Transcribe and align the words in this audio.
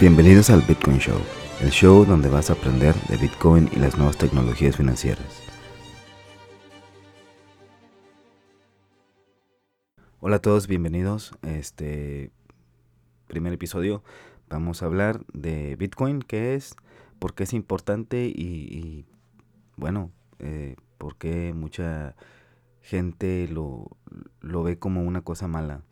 Bienvenidos 0.00 0.48
al 0.50 0.62
Bitcoin 0.62 0.98
Show, 0.98 1.20
el 1.60 1.70
show 1.70 2.04
donde 2.04 2.28
vas 2.28 2.50
a 2.50 2.52
aprender 2.52 2.94
de 3.08 3.16
Bitcoin 3.16 3.68
y 3.72 3.80
las 3.80 3.96
nuevas 3.96 4.16
tecnologías 4.16 4.76
financieras. 4.76 5.42
Hola 10.20 10.36
a 10.36 10.38
todos, 10.38 10.68
bienvenidos 10.68 11.32
a 11.42 11.50
este 11.50 12.30
primer 13.26 13.52
episodio. 13.52 14.04
Vamos 14.48 14.84
a 14.84 14.86
hablar 14.86 15.26
de 15.32 15.74
Bitcoin, 15.74 16.22
qué 16.22 16.54
es, 16.54 16.76
por 17.18 17.34
qué 17.34 17.42
es 17.42 17.52
importante 17.52 18.26
y, 18.26 19.04
bueno, 19.76 20.12
eh, 20.38 20.76
por 20.96 21.16
qué 21.16 21.52
mucha 21.54 22.14
gente 22.82 23.48
lo, 23.48 23.96
lo 24.42 24.62
ve 24.62 24.78
como 24.78 25.02
una 25.02 25.22
cosa 25.22 25.48
mala 25.48 25.82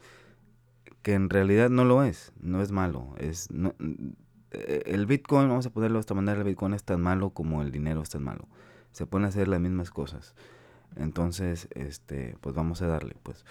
que 1.07 1.15
en 1.15 1.31
realidad 1.31 1.71
no 1.71 1.85
lo 1.85 2.03
es, 2.03 2.33
no 2.41 2.61
es 2.61 2.73
malo, 2.73 3.15
es 3.19 3.49
eh, 4.51 4.83
el 4.87 5.07
Bitcoin, 5.07 5.49
vamos 5.49 5.65
a 5.65 5.71
ponerlo 5.71 5.99
de 5.99 6.01
esta 6.01 6.15
manera, 6.15 6.41
el 6.41 6.45
Bitcoin 6.45 6.75
es 6.75 6.83
tan 6.83 7.01
malo 7.01 7.31
como 7.31 7.63
el 7.63 7.71
dinero 7.71 8.03
es 8.03 8.11
tan 8.11 8.25
malo. 8.25 8.49
Se 8.91 9.07
pueden 9.07 9.29
hacer 9.29 9.47
las 9.47 9.61
mismas 9.61 9.93
cosas. 9.93 10.35
Entonces, 10.97 11.69
este, 11.77 12.37
pues 12.41 12.57
vamos 12.57 12.83
a 12.83 12.89
darle, 12.89 13.15
pues, 13.23 13.45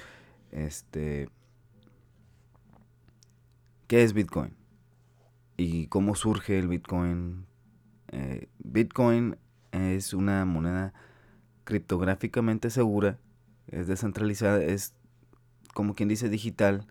este, 0.52 1.30
¿qué 3.88 4.03
es 4.03 4.12
Bitcoin? 4.12 4.53
¿Y 5.56 5.88
cómo 5.88 6.16
surge 6.16 6.59
el 6.59 6.67
Bitcoin? 6.67 7.45
Eh, 8.12 8.50
Bitcoin 8.59 9.38
es 9.72 10.14
una 10.14 10.44
moneda 10.44 10.94
criptográficamente 11.64 12.69
segura, 12.69 13.17
es 13.67 13.88
descentralizada, 13.88 14.62
es 14.62 14.94
como 15.73 15.95
quien 15.95 16.09
dice 16.09 16.28
digital, 16.28 16.86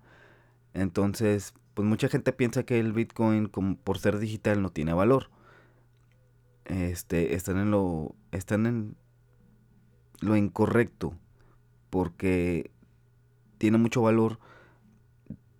entonces, 0.74 1.54
pues 1.74 1.86
mucha 1.88 2.08
gente 2.08 2.32
piensa 2.32 2.64
que 2.64 2.78
el 2.78 2.92
Bitcoin, 2.92 3.46
como 3.46 3.76
por 3.76 3.98
ser 3.98 4.18
digital, 4.18 4.60
no 4.60 4.70
tiene 4.70 4.92
valor. 4.92 5.30
Este, 6.66 7.34
están 7.34 7.58
en 7.58 7.70
lo, 7.70 8.14
están 8.32 8.66
en 8.66 8.96
lo 10.20 10.36
incorrecto, 10.36 11.16
porque 11.90 12.70
tiene 13.58 13.78
mucho 13.78 14.02
valor 14.02 14.38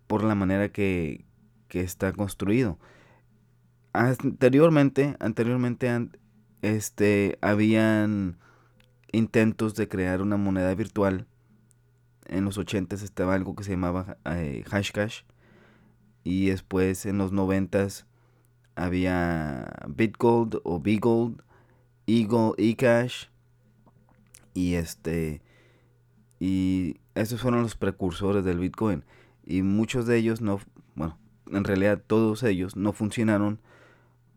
por 0.07 0.23
la 0.23 0.35
manera 0.35 0.69
que, 0.69 1.25
que 1.67 1.81
está 1.81 2.11
construido. 2.11 2.77
Anteriormente, 3.93 5.15
anteriormente, 5.19 6.09
este, 6.61 7.37
habían 7.41 8.37
intentos 9.11 9.75
de 9.75 9.87
crear 9.87 10.21
una 10.21 10.35
moneda 10.35 10.75
virtual 10.75 11.27
en 12.25 12.45
los 12.45 12.57
80 12.57 12.95
estaba 12.95 13.35
algo 13.35 13.55
que 13.55 13.63
se 13.63 13.71
llamaba 13.71 14.17
eh, 14.25 14.63
Hashcash 14.67 15.21
y 16.23 16.47
después 16.47 17.05
en 17.05 17.17
los 17.17 17.31
90 17.31 17.87
había 18.75 19.71
Bitgold 19.87 20.59
o 20.63 20.79
Bigold, 20.79 21.41
Eagle, 22.07 22.53
eCash 22.57 23.25
y 24.53 24.75
este 24.75 25.41
y 26.39 26.99
esos 27.13 27.41
fueron 27.41 27.61
los 27.61 27.75
precursores 27.75 28.43
del 28.43 28.59
Bitcoin 28.59 29.03
y 29.45 29.61
muchos 29.61 30.05
de 30.05 30.17
ellos 30.17 30.41
no, 30.41 30.59
bueno, 30.95 31.17
en 31.51 31.63
realidad 31.63 32.01
todos 32.05 32.43
ellos 32.43 32.75
no 32.75 32.91
funcionaron 32.93 33.59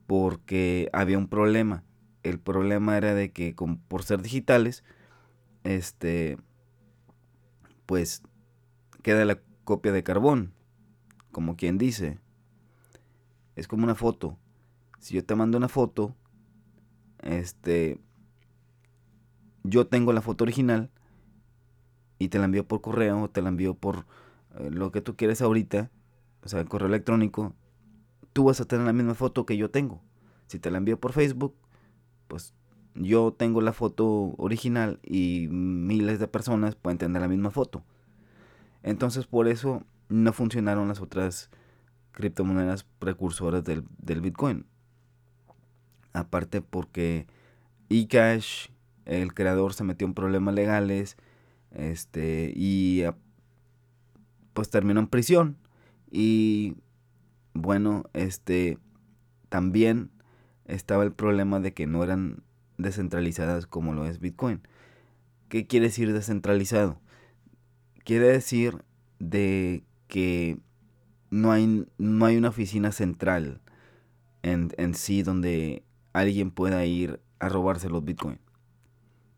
porque 0.07 0.89
había 0.93 1.19
un 1.19 1.29
problema. 1.29 1.85
El 2.23 2.39
problema 2.39 2.97
era 2.97 3.15
de 3.15 3.31
que 3.31 3.55
por 3.89 4.03
ser 4.03 4.23
digitales, 4.23 4.85
este 5.65 6.39
pues 7.89 8.23
queda 9.03 9.25
la 9.25 9.41
copia 9.65 9.93
de 9.93 10.03
carbón, 10.03 10.53
como 11.33 11.57
quien 11.57 11.79
dice. 11.79 12.19
Es 13.57 13.67
como 13.67 13.85
una 13.85 13.95
foto. 13.95 14.37
Si 14.99 15.15
yo 15.15 15.25
te 15.25 15.35
mando 15.35 15.57
una 15.57 15.71
foto, 15.71 16.15
este, 17.23 17.99
yo 19.63 19.87
tengo 19.87 20.13
la 20.13 20.21
foto 20.21 20.45
original 20.45 20.91
y 22.19 22.29
te 22.29 22.39
la 22.39 22.45
envío 22.45 22.69
por 22.69 22.83
correo 22.83 23.23
o 23.23 23.31
te 23.31 23.41
la 23.41 23.49
envío 23.49 23.73
por 23.73 24.05
eh, 24.59 24.71
lo 24.71 24.93
que 24.93 25.01
tú 25.01 25.17
quieres 25.17 25.41
ahorita, 25.41 25.91
o 26.45 26.49
sea, 26.49 26.63
correo 26.67 26.89
electrónico, 26.89 27.55
tú 28.35 28.45
vas 28.45 28.61
a 28.61 28.67
tener 28.67 28.85
la 28.85 28.93
misma 28.93 29.15
foto 29.15 29.47
que 29.47 29.57
yo 29.57 29.71
tengo. 29.71 30.03
Si 30.47 30.59
te 30.59 30.71
la 30.71 30.77
envío 30.77 31.01
por 31.01 31.15
Facebook, 31.15 31.55
pues 32.27 32.53
yo 32.95 33.33
tengo 33.33 33.61
la 33.61 33.73
foto 33.73 34.35
original 34.39 34.99
y 35.03 35.49
miles 35.51 36.19
de 36.19 36.29
personas 36.29 36.75
pueden 36.75 36.99
tener 36.99 37.23
la 37.23 37.29
misma 37.29 37.51
foto. 37.51 37.83
Entonces 38.83 39.27
por 39.27 39.49
eso 39.49 39.85
no 40.09 40.33
funcionaron 40.33 40.89
las 40.89 41.01
otras 41.01 41.51
criptomonedas 42.13 42.85
precursoras 42.99 43.65
del, 43.65 44.21
Bitcoin. 44.21 44.67
Aparte 46.13 46.61
porque 46.63 47.27
eCash, 47.91 48.69
el 49.05 49.35
creador 49.35 49.73
se 49.75 49.85
metió 49.85 50.07
en 50.07 50.15
problemas 50.15 50.55
legales 50.55 51.17
este, 51.71 52.53
y 52.57 53.05
pues 54.53 54.71
terminó 54.71 55.01
en 55.01 55.07
prisión. 55.07 55.57
Y 56.11 56.77
bueno, 57.55 58.05
este 58.15 58.79
también 59.49 60.11
estaba 60.65 61.05
el 61.05 61.13
problema 61.13 61.61
de 61.61 61.73
que 61.73 61.87
no 61.87 62.03
eran 62.03 62.43
descentralizadas 62.79 63.67
como 63.67 63.93
lo 63.93 64.07
es 64.07 64.21
Bitcoin. 64.21 64.63
¿Qué 65.49 65.67
quiere 65.67 65.87
decir 65.87 66.13
descentralizado? 66.13 67.01
Quiere 68.05 68.29
decir 68.29 68.83
de 69.19 69.85
que 70.07 70.59
no 71.31 71.53
hay, 71.53 71.87
no 71.99 72.25
hay 72.25 72.37
una 72.37 72.49
oficina 72.49 72.93
central 72.93 73.61
en, 74.43 74.73
en 74.79 74.95
sí 74.95 75.23
donde 75.23 75.83
alguien 76.13 76.51
pueda 76.51 76.85
ir 76.87 77.21
a 77.39 77.49
robarse 77.49 77.89
los 77.89 78.05
Bitcoin. 78.05 78.39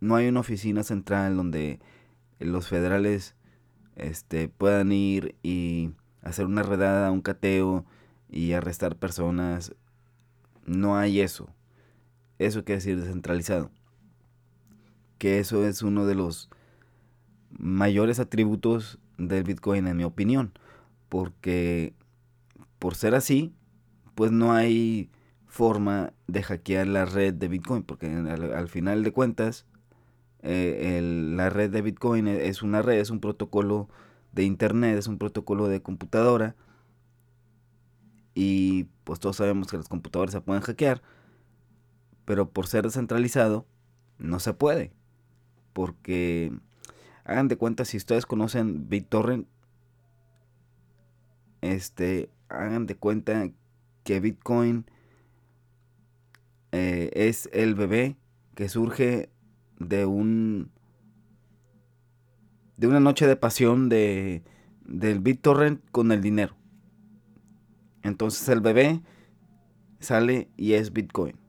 No 0.00 0.14
hay 0.16 0.28
una 0.28 0.40
oficina 0.40 0.82
central 0.82 1.36
donde 1.36 1.80
los 2.38 2.68
federales 2.68 3.34
este, 3.96 4.48
puedan 4.48 4.92
ir 4.92 5.36
y 5.42 5.90
hacer 6.22 6.46
una 6.46 6.62
redada, 6.62 7.10
un 7.10 7.20
cateo 7.20 7.84
y 8.28 8.52
arrestar 8.52 8.96
personas. 8.96 9.74
No 10.64 10.96
hay 10.96 11.20
eso. 11.20 11.50
Eso 12.40 12.64
quiere 12.64 12.78
decir 12.78 12.98
descentralizado. 12.98 13.70
Que 15.18 15.40
eso 15.40 15.66
es 15.66 15.82
uno 15.82 16.06
de 16.06 16.14
los 16.14 16.48
mayores 17.50 18.18
atributos 18.18 18.98
del 19.18 19.44
Bitcoin 19.44 19.86
en 19.86 19.98
mi 19.98 20.04
opinión. 20.04 20.54
Porque 21.10 21.92
por 22.78 22.94
ser 22.94 23.14
así, 23.14 23.52
pues 24.14 24.32
no 24.32 24.54
hay 24.54 25.10
forma 25.46 26.14
de 26.28 26.42
hackear 26.42 26.86
la 26.86 27.04
red 27.04 27.34
de 27.34 27.48
Bitcoin. 27.48 27.82
Porque 27.82 28.06
al, 28.06 28.68
final 28.68 29.04
de 29.04 29.12
cuentas, 29.12 29.66
eh, 30.40 30.98
la 31.02 31.50
red 31.50 31.68
de 31.70 31.82
Bitcoin 31.82 32.26
e, 32.26 32.48
es 32.48 32.62
una 32.62 32.80
red, 32.80 33.00
es 33.00 33.10
un 33.10 33.20
protocolo 33.20 33.90
de 34.32 34.44
internet, 34.44 34.96
es 34.96 35.08
un 35.08 35.18
protocolo 35.18 35.68
de 35.68 35.82
computadora. 35.82 36.56
Y 38.34 38.84
pues 39.04 39.20
todos 39.20 39.36
sabemos 39.36 39.68
que 39.70 39.76
las 39.76 39.88
computadoras 39.88 40.32
se 40.32 40.40
pueden 40.40 40.62
hackear 40.62 41.02
pero 42.24 42.50
por 42.50 42.66
ser 42.66 42.84
descentralizado 42.84 43.66
no 44.18 44.40
se 44.40 44.54
puede. 44.54 44.92
Porque 45.72 46.52
hagan 47.24 47.48
de 47.48 47.56
cuenta 47.56 47.84
si 47.84 47.96
ustedes 47.96 48.26
conocen 48.26 48.88
BitTorrent, 48.88 49.46
este, 51.60 52.30
hagan 52.48 52.86
de 52.86 52.96
cuenta 52.96 53.50
que 54.04 54.20
Bitcoin 54.20 54.86
eh, 56.72 57.10
es 57.14 57.48
el 57.52 57.74
bebé 57.74 58.16
que 58.54 58.68
surge 58.68 59.30
de 59.78 60.06
un 60.06 60.70
de 62.76 62.86
una 62.86 63.00
noche 63.00 63.26
de 63.26 63.36
pasión 63.36 63.88
de 63.88 64.42
del 64.84 65.20
BitTorrent 65.20 65.82
con 65.90 66.12
el 66.12 66.22
dinero. 66.22 66.56
Entonces 68.02 68.48
el 68.48 68.60
bebé 68.60 69.02
sale 69.98 70.48
y 70.56 70.72
es 70.72 70.92
Bitcoin 70.92 71.39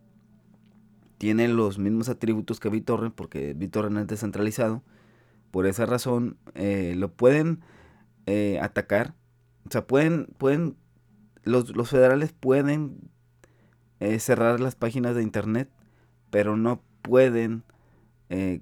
tiene 1.21 1.47
los 1.47 1.77
mismos 1.77 2.09
atributos 2.09 2.59
que 2.59 2.69
BitTorrent 2.69 3.13
porque 3.13 3.53
BitTorrent 3.53 3.95
es 3.99 4.07
descentralizado. 4.07 4.81
Por 5.51 5.67
esa 5.67 5.85
razón 5.85 6.35
eh, 6.55 6.95
lo 6.97 7.13
pueden 7.13 7.59
eh, 8.25 8.57
atacar. 8.59 9.13
O 9.67 9.69
sea, 9.69 9.85
pueden, 9.85 10.25
pueden, 10.39 10.77
los, 11.43 11.71
federales 11.87 12.31
pueden 12.31 13.11
eh, 13.99 14.17
cerrar 14.17 14.59
las 14.59 14.73
páginas 14.73 15.13
de 15.13 15.21
internet, 15.21 15.69
pero 16.31 16.57
no 16.57 16.81
pueden 17.03 17.65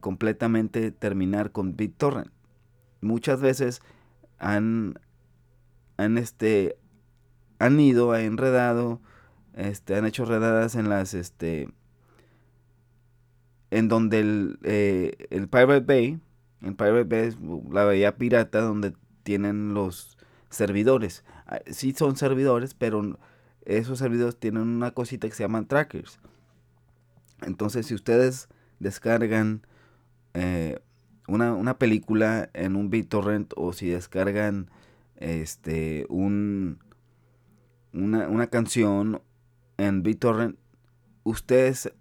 completamente 0.01 0.91
terminar 0.91 1.53
con 1.53 1.77
BitTorrent. 1.77 2.31
Muchas 2.99 3.39
veces 3.39 3.81
han, 4.37 4.99
han, 5.95 6.17
este, 6.17 6.77
han 7.57 7.79
ido, 7.79 8.11
han 8.11 8.21
enredado, 8.21 8.99
este, 9.53 9.95
han 9.95 10.05
hecho 10.05 10.25
redadas 10.25 10.75
en 10.75 10.89
las, 10.89 11.13
este, 11.13 11.69
en 13.71 13.87
donde 13.87 14.19
el, 14.19 14.59
eh, 14.63 15.27
el 15.29 15.47
Pirate 15.47 15.85
Bay, 15.85 16.19
el 16.61 16.75
Pirate 16.75 17.03
Bay 17.03 17.27
es 17.27 17.37
la 17.71 17.83
bahía 17.85 18.17
pirata 18.17 18.61
donde 18.61 18.93
tienen 19.23 19.73
los 19.73 20.17
servidores. 20.49 21.23
Ah, 21.45 21.59
sí 21.67 21.93
son 21.93 22.15
servidores, 22.17 22.73
pero 22.73 23.19
esos 23.65 23.99
servidores 23.99 24.39
tienen 24.39 24.63
una 24.63 24.91
cosita 24.91 25.27
que 25.27 25.35
se 25.35 25.43
llaman 25.43 25.67
trackers. 25.67 26.19
Entonces, 27.41 27.85
si 27.85 27.93
ustedes 27.93 28.49
descargan 28.79 29.65
eh, 30.33 30.79
una, 31.27 31.77
película 31.77 32.49
en 32.53 32.75
un 32.75 32.89
BitTorrent 32.89 33.53
o 33.55 33.73
si 33.73 33.89
descargan 33.89 34.69
este 35.15 36.05
un 36.09 36.79
una, 37.93 38.27
una 38.27 38.47
canción 38.47 39.21
en 39.77 40.03
BitTorrent, 40.03 40.57
ustedes 41.23 41.91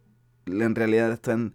en 0.47 0.75
realidad 0.75 1.13
están 1.13 1.55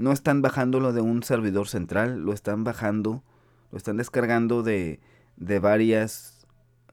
no 0.00 0.12
están 0.12 0.40
bajándolo 0.40 0.94
de 0.94 1.02
un 1.02 1.22
servidor 1.22 1.68
central, 1.68 2.20
lo 2.20 2.32
están 2.32 2.64
bajando, 2.64 3.22
lo 3.70 3.76
están 3.76 3.98
descargando 3.98 4.62
de, 4.62 4.98
de 5.36 5.58
varias 5.58 6.46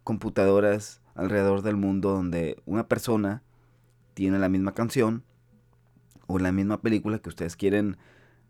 computadoras 0.04 1.00
alrededor 1.16 1.62
del 1.62 1.78
mundo 1.78 2.12
donde 2.12 2.62
una 2.66 2.90
persona 2.90 3.44
tiene 4.14 4.40
la 4.40 4.50
misma 4.50 4.74
canción 4.74 5.24
o 6.28 6.38
la 6.38 6.52
misma 6.52 6.82
película 6.82 7.20
que 7.20 7.30
ustedes 7.30 7.56
quieren 7.56 7.96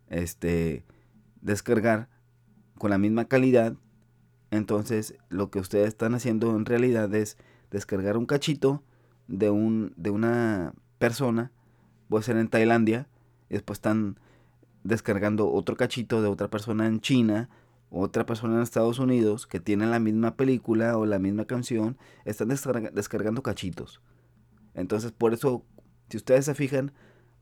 este 0.10 0.84
descargar 1.42 2.10
con 2.80 2.90
la 2.90 2.98
misma 2.98 3.26
calidad. 3.26 3.76
Entonces 4.50 5.14
lo 5.30 5.52
que 5.52 5.60
ustedes 5.60 5.90
están 5.90 6.16
haciendo 6.16 6.56
en 6.56 6.66
realidad 6.66 7.14
es 7.14 7.38
descargar 7.70 8.18
un 8.18 8.26
cachito 8.26 8.82
de 9.28 9.52
un 9.52 9.94
de 9.98 10.10
una 10.10 10.74
persona 10.98 11.52
puede 12.10 12.24
ser 12.24 12.38
en 12.38 12.48
Tailandia 12.48 13.08
y 13.50 13.54
después 13.54 13.78
están 13.78 14.18
descargando 14.88 15.52
otro 15.52 15.76
cachito 15.76 16.22
de 16.22 16.28
otra 16.28 16.50
persona 16.50 16.88
en 16.88 17.00
China 17.02 17.50
otra 17.90 18.26
persona 18.26 18.56
en 18.56 18.62
Estados 18.62 19.00
Unidos 19.00 19.48
que 19.48 19.60
tiene 19.60 19.86
la 19.88 20.00
misma 20.00 20.36
película 20.36 20.98
o 20.98 21.06
la 21.06 21.20
misma 21.20 21.46
canción, 21.46 21.98
están 22.26 22.50
descargando 22.50 23.44
cachitos. 23.44 24.02
Entonces, 24.74 25.12
por 25.12 25.34
eso, 25.34 25.64
si 26.10 26.18
ustedes 26.18 26.46
se 26.46 26.56
fijan, 26.56 26.92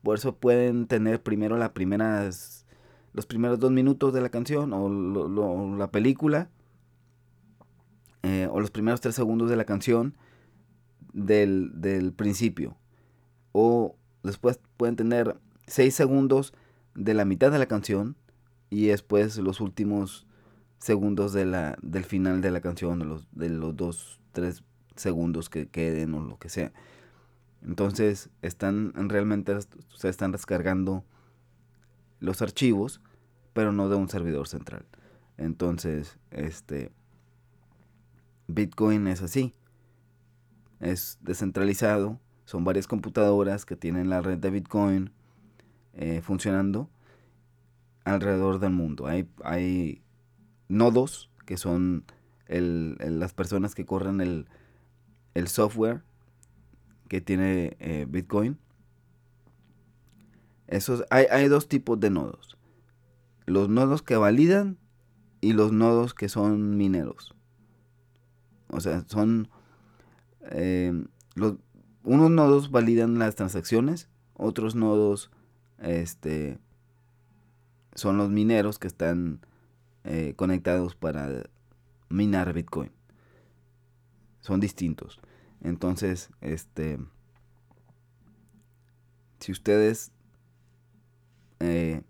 por 0.02 0.16
eso 0.16 0.36
pueden 0.36 0.86
tener 0.86 1.22
primero 1.22 1.56
las 1.56 1.70
primeras, 1.70 2.66
los 3.12 3.26
primeros 3.26 3.58
dos 3.58 3.72
minutos 3.72 4.14
de 4.14 4.20
la 4.20 4.28
canción 4.28 4.72
o 4.72 5.76
la 5.76 5.90
película, 5.90 6.48
eh, 8.22 8.48
o 8.50 8.60
los 8.60 8.70
primeros 8.70 9.00
tres 9.00 9.14
segundos 9.14 9.50
de 9.50 9.56
la 9.56 9.64
canción 9.64 10.14
del, 11.12 11.72
del 11.74 12.12
principio. 12.12 12.76
O 13.52 13.96
después 14.22 14.60
pueden 14.76 14.96
tener 14.96 15.36
seis 15.66 15.94
segundos 15.94 16.54
de 16.96 17.14
la 17.14 17.24
mitad 17.24 17.52
de 17.52 17.58
la 17.58 17.66
canción 17.66 18.16
y 18.70 18.86
después 18.86 19.36
los 19.38 19.60
últimos 19.60 20.26
segundos 20.78 21.32
de 21.32 21.46
la, 21.46 21.76
del 21.82 22.04
final 22.04 22.40
de 22.40 22.50
la 22.50 22.60
canción, 22.60 22.98
de 22.98 23.04
los, 23.04 23.28
de 23.32 23.48
los 23.48 23.76
dos, 23.76 24.20
tres 24.32 24.64
segundos 24.96 25.48
que 25.48 25.68
queden 25.68 26.14
o 26.14 26.20
lo 26.20 26.38
que 26.38 26.48
sea. 26.48 26.72
Entonces, 27.62 28.30
están 28.42 28.92
realmente, 29.08 29.56
se 29.94 30.08
están 30.08 30.32
descargando 30.32 31.04
los 32.20 32.42
archivos, 32.42 33.00
pero 33.52 33.72
no 33.72 33.88
de 33.88 33.96
un 33.96 34.08
servidor 34.08 34.48
central. 34.48 34.86
Entonces, 35.36 36.18
este, 36.30 36.92
Bitcoin 38.46 39.06
es 39.08 39.22
así. 39.22 39.54
Es 40.80 41.18
descentralizado. 41.20 42.20
Son 42.44 42.64
varias 42.64 42.86
computadoras 42.86 43.64
que 43.64 43.76
tienen 43.76 44.08
la 44.10 44.20
red 44.22 44.38
de 44.38 44.50
Bitcoin 44.50 45.10
eh, 45.98 46.20
funcionando 46.22 46.90
alrededor 48.04 48.58
del 48.58 48.70
mundo. 48.70 49.06
Hay, 49.06 49.30
hay 49.42 50.02
nodos, 50.68 51.30
que 51.46 51.56
son 51.56 52.04
las 52.48 53.32
personas 53.32 53.74
que 53.74 53.86
corren 53.86 54.20
el, 54.20 55.48
software 55.48 56.02
que 57.08 57.22
tiene 57.22 57.78
eh, 57.80 58.06
Bitcoin. 58.08 58.58
Esos, 60.66 61.04
hay, 61.08 61.26
hay, 61.30 61.48
dos 61.48 61.66
tipos 61.66 61.98
de 61.98 62.10
nodos. 62.10 62.58
Los 63.46 63.70
nodos 63.70 64.02
que 64.02 64.16
validan 64.16 64.76
y 65.40 65.54
los 65.54 65.72
nodos 65.72 66.12
que 66.12 66.28
son 66.28 66.76
mineros. 66.76 67.34
O 68.68 68.80
sea, 68.80 69.02
son... 69.08 69.48
Eh, 70.50 71.06
los, 71.34 71.54
unos 72.04 72.30
nodos 72.30 72.70
validan 72.70 73.18
las 73.18 73.34
transacciones, 73.34 74.10
otros 74.34 74.74
nodos 74.74 75.30
este, 75.78 76.58
son 77.94 78.16
los 78.16 78.30
mineros 78.30 78.78
que 78.78 78.86
están 78.86 79.40
eh, 80.04 80.34
conectados 80.36 80.94
para 80.94 81.44
minar 82.08 82.52
Bitcoin. 82.52 82.90
Son 84.40 84.60
distintos. 84.60 85.20
Entonces, 85.62 86.30
este, 86.40 86.98
si 89.40 89.52
ustedes 89.52 90.12
eh, 91.60 92.02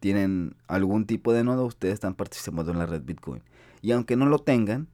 tienen 0.00 0.56
algún 0.66 1.06
tipo 1.06 1.32
de 1.32 1.44
nodo, 1.44 1.66
ustedes 1.66 1.94
están 1.94 2.14
participando 2.14 2.72
en 2.72 2.78
la 2.78 2.86
red 2.86 3.02
Bitcoin. 3.02 3.42
Y 3.82 3.92
aunque 3.92 4.16
no 4.16 4.26
lo 4.26 4.38
tengan, 4.38 4.88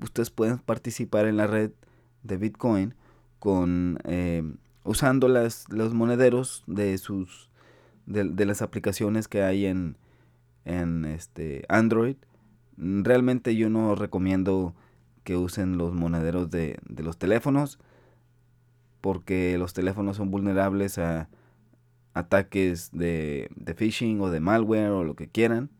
ustedes 0.00 0.30
pueden 0.30 0.58
participar 0.58 1.26
en 1.26 1.36
la 1.36 1.46
red 1.46 1.72
de 2.22 2.36
Bitcoin 2.36 2.94
con 3.38 3.98
eh, 4.04 4.42
usando 4.84 5.28
las, 5.28 5.68
los 5.70 5.94
monederos 5.94 6.64
de 6.66 6.96
sus 6.98 7.50
de 8.06 8.46
las 8.46 8.62
aplicaciones 8.62 9.28
que 9.28 9.42
hay 9.42 9.66
en, 9.66 9.96
en 10.66 11.04
este 11.04 11.64
Android. 11.68 12.16
Realmente 12.76 13.56
yo 13.56 13.70
no 13.70 13.94
recomiendo 13.94 14.74
que 15.24 15.36
usen 15.36 15.78
los 15.78 15.94
monederos 15.94 16.50
de, 16.50 16.78
los 16.98 17.18
teléfonos 17.18 17.78
porque 19.00 19.56
los 19.58 19.72
teléfonos 19.72 20.16
son 20.16 20.30
vulnerables 20.30 20.98
a 20.98 21.28
ataques 22.12 22.90
de, 22.92 23.48
de 23.56 23.74
phishing 23.74 24.20
o 24.20 24.30
de 24.30 24.40
malware 24.40 24.90
o 24.90 25.04
lo 25.04 25.16
que 25.16 25.28
quieran 25.28 25.70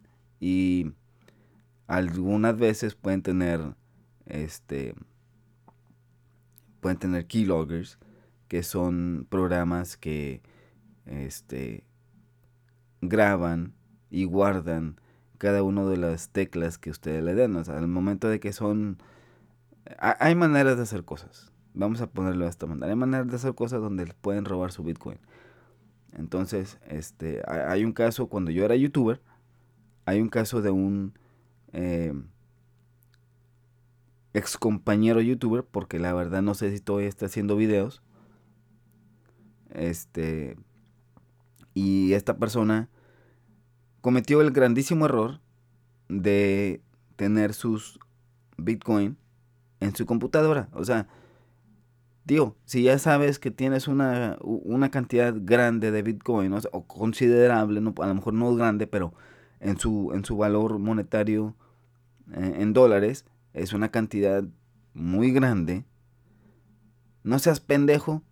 y 0.40 0.92
algunas 1.86 2.56
veces 2.56 2.94
pueden 2.94 3.22
tener 3.22 3.60
este 4.26 4.94
pueden 6.80 6.98
tener 6.98 7.26
keyloggers 7.26 7.98
que 8.48 8.62
son 8.62 9.26
programas 9.28 9.96
que 9.96 10.42
este 11.06 11.85
graban 13.00 13.74
y 14.10 14.24
guardan 14.24 15.00
cada 15.38 15.62
una 15.62 15.84
de 15.84 15.96
las 15.96 16.30
teclas 16.30 16.78
que 16.78 16.90
ustedes 16.90 17.22
le 17.22 17.34
den. 17.34 17.56
O 17.56 17.64
sea, 17.64 17.78
al 17.78 17.88
momento 17.88 18.28
de 18.28 18.40
que 18.40 18.52
son... 18.52 18.98
Hay 19.98 20.34
maneras 20.34 20.76
de 20.76 20.82
hacer 20.82 21.04
cosas. 21.04 21.52
Vamos 21.74 22.00
a 22.00 22.08
ponerlo 22.08 22.44
de 22.44 22.50
esta 22.50 22.66
manera. 22.66 22.88
Hay 22.88 22.96
maneras 22.96 23.28
de 23.28 23.36
hacer 23.36 23.54
cosas 23.54 23.80
donde 23.80 24.06
pueden 24.20 24.44
robar 24.44 24.72
su 24.72 24.82
Bitcoin. 24.82 25.18
Entonces, 26.12 26.78
este, 26.88 27.42
hay 27.46 27.84
un 27.84 27.92
caso, 27.92 28.28
cuando 28.28 28.50
yo 28.50 28.64
era 28.64 28.74
youtuber, 28.74 29.20
hay 30.06 30.20
un 30.20 30.28
caso 30.28 30.62
de 30.62 30.70
un 30.70 31.12
eh, 31.72 32.14
ex 34.32 34.56
compañero 34.56 35.20
youtuber, 35.20 35.64
porque 35.64 35.98
la 35.98 36.14
verdad 36.14 36.42
no 36.42 36.54
sé 36.54 36.70
si 36.72 36.80
todavía 36.80 37.08
está 37.08 37.26
haciendo 37.26 37.56
videos. 37.56 38.02
Este, 39.70 40.56
y 41.76 42.14
esta 42.14 42.38
persona 42.38 42.88
cometió 44.00 44.40
el 44.40 44.50
grandísimo 44.50 45.04
error 45.04 45.40
de 46.08 46.80
tener 47.16 47.52
sus 47.52 48.00
Bitcoin 48.56 49.18
en 49.80 49.94
su 49.94 50.06
computadora. 50.06 50.70
O 50.72 50.86
sea, 50.86 51.06
digo, 52.24 52.56
si 52.64 52.84
ya 52.84 52.98
sabes 52.98 53.38
que 53.38 53.50
tienes 53.50 53.88
una, 53.88 54.38
cantidad 54.90 55.34
grande 55.36 55.90
de 55.90 56.00
Bitcoin, 56.00 56.54
o, 56.54 56.86
considerable, 56.86 57.82
no, 57.82 57.92
a 57.98 58.06
lo 58.06 58.14
mejor 58.14 58.32
no 58.32 58.54
grande, 58.54 58.86
pero 58.86 59.12
en 59.60 59.78
su, 59.78 60.12
en 60.14 60.24
su 60.24 60.38
valor 60.38 60.78
monetario 60.78 61.54
eh, 62.32 62.54
en 62.56 62.72
dólares, 62.72 63.26
es 63.52 63.74
una 63.74 63.90
cantidad 63.90 64.44
muy 64.94 65.30
grande. 65.30 65.84
No 67.22 67.38
seas 67.38 67.60
pendejo 67.60 68.22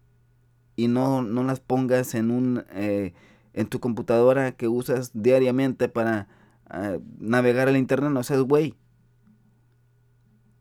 y 0.76 0.88
no, 0.88 1.20
no 1.20 1.44
las 1.44 1.60
pongas 1.60 2.14
en 2.14 2.30
un... 2.30 2.64
Eh, 2.70 3.12
en 3.54 3.68
tu 3.68 3.80
computadora 3.80 4.52
que 4.52 4.68
usas 4.68 5.10
diariamente 5.14 5.88
para 5.88 6.28
ah, 6.68 6.98
navegar 7.18 7.68
el 7.68 7.76
internet, 7.76 8.10
no 8.10 8.22
seas 8.22 8.42
güey. 8.42 8.76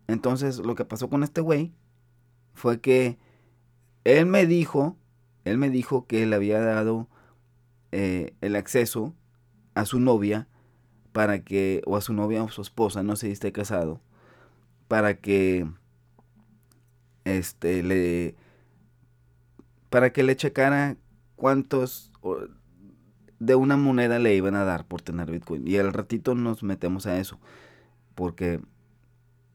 Entonces 0.08 0.60
lo 0.60 0.76
que 0.76 0.86
pasó 0.86 1.10
con 1.10 1.24
este 1.24 1.42
güey 1.42 1.74
fue 2.54 2.80
que 2.80 3.18
él 4.04 4.26
me 4.26 4.46
dijo, 4.46 4.98
él 5.44 5.58
me 5.58 5.70
dijo 5.70 6.06
que 6.08 6.26
le 6.26 6.36
había 6.36 6.60
dado 6.62 7.10
eh, 7.92 8.36
el 8.42 8.56
acceso 8.56 9.16
a 9.74 9.86
su 9.86 10.00
novia 10.00 10.48
para 11.12 11.44
que, 11.44 11.82
o 11.86 11.96
a 11.96 12.02
su 12.02 12.14
novia 12.14 12.44
o 12.44 12.50
su 12.50 12.62
esposa, 12.62 13.04
no 13.04 13.16
sé 13.16 13.34
si 13.36 13.52
casado, 13.52 14.02
para 14.88 15.16
que, 15.16 15.68
este, 17.24 17.82
le, 17.84 18.36
para 19.90 20.12
que 20.12 20.24
le 20.24 20.36
checara 20.36 20.98
cuántos 21.36 22.12
de 23.46 23.56
una 23.56 23.76
moneda 23.76 24.20
le 24.20 24.36
iban 24.36 24.56
a 24.56 24.64
dar 24.64 24.86
por 24.86 25.02
tener 25.02 25.30
Bitcoin. 25.30 25.68
Y 25.68 25.78
al 25.78 25.92
ratito 25.92 26.34
nos 26.34 26.64
metemos 26.64 27.06
a 27.06 27.18
eso. 27.20 27.40
Porque 28.16 28.62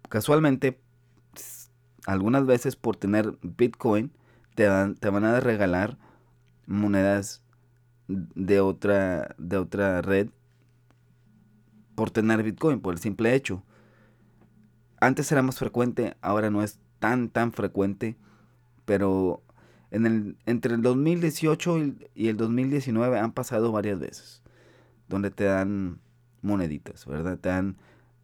casualmente, 0.09 0.79
algunas 2.07 2.45
veces 2.45 2.77
por 2.77 2.97
tener 2.97 3.39
Bitcoin, 3.43 4.13
te, 4.55 4.65
dan, 4.65 4.95
te 4.95 5.09
van 5.09 5.25
a 5.25 5.41
regalar 5.41 5.97
monedas 6.67 7.43
de 8.09 8.61
otra, 8.61 9.35
de 9.39 9.57
otra 9.57 10.03
red 10.03 10.29
por 11.95 12.11
tener 12.11 12.43
Bitcoin, 12.43 12.81
por 12.81 12.95
el 12.95 13.01
simple 13.01 13.35
hecho. 13.35 13.63
Antes 15.01 15.33
era 15.33 15.43
más 15.43 15.59
frecuente, 15.59 16.17
ahora 16.21 16.51
no 16.51 16.63
es 16.63 16.79
tan, 16.99 17.31
tan 17.31 17.53
frecuente, 17.53 18.17
pero 18.85 19.43
en 19.91 20.07
el, 20.07 20.37
entre 20.47 20.75
el 20.75 20.83
2018 20.83 21.79
y 22.15 22.29
el 22.29 22.37
2019 22.37 23.19
han 23.19 23.33
pasado 23.33 23.73
varias 23.73 23.99
veces, 23.99 24.43
donde 25.09 25.31
te 25.31 25.45
dan 25.45 26.01
moneditas, 26.43 27.07
¿verdad? 27.07 27.39
Te 27.39 27.49
dan, 27.49 27.77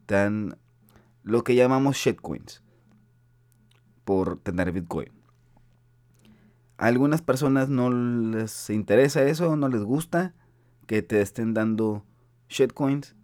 te 0.07 0.15
dan 0.15 0.57
lo 1.23 1.43
que 1.43 1.55
llamamos 1.55 1.97
shitcoins 1.97 2.63
por 4.05 4.39
tener 4.39 4.73
Bitcoin. 4.73 5.09
A 6.77 6.87
algunas 6.87 7.23
personas 7.23 7.69
no 7.69 7.91
les 7.91 8.69
interesa 8.69 9.23
eso, 9.25 9.57
no 9.57 9.69
les 9.69 9.83
gusta 9.83 10.35
que 10.87 11.03
te 11.03 11.21
estén 11.23 11.55
dando 11.55 12.05
shitcoins, 12.49 13.17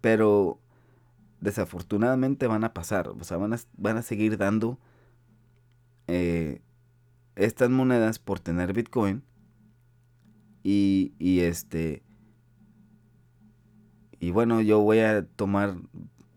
pero 0.00 0.60
desafortunadamente 1.40 2.46
van 2.46 2.62
a 2.62 2.72
pasar, 2.72 3.08
o 3.08 3.24
sea, 3.24 3.36
van 3.38 3.54
a, 3.54 3.58
van 3.76 3.96
a 3.96 4.02
seguir 4.02 4.38
dando 4.38 4.78
eh, 6.06 6.62
estas 7.36 7.70
monedas 7.70 8.18
por 8.18 8.40
tener 8.40 8.72
Bitcoin 8.72 9.22
y, 10.62 11.14
y 11.18 11.40
este 11.40 12.02
y 14.20 14.30
bueno, 14.30 14.60
yo 14.60 14.78
voy 14.78 15.00
a 15.00 15.26
tomar 15.26 15.76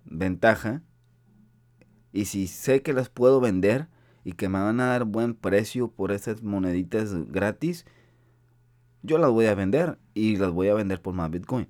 ventaja 0.06 0.82
y 2.12 2.26
si 2.26 2.48
sé 2.48 2.82
que 2.82 2.94
las 2.94 3.10
puedo 3.10 3.40
vender 3.40 3.90
y 4.24 4.32
que 4.32 4.50
me 4.50 4.58
van 4.58 4.80
a 4.80 4.88
dar 4.88 5.06
buen 5.06 5.36
precio 5.36 5.90
por 5.90 6.12
esas 6.12 6.42
moneditas 6.42 7.14
gratis, 7.32 7.86
yo 9.04 9.20
las 9.20 9.30
voy 9.30 9.46
a 9.46 9.54
vender 9.54 10.00
y 10.16 10.38
las 10.38 10.52
voy 10.52 10.70
a 10.70 10.74
vender 10.74 11.00
por 11.00 11.14
más 11.14 11.30
Bitcoin. 11.30 11.68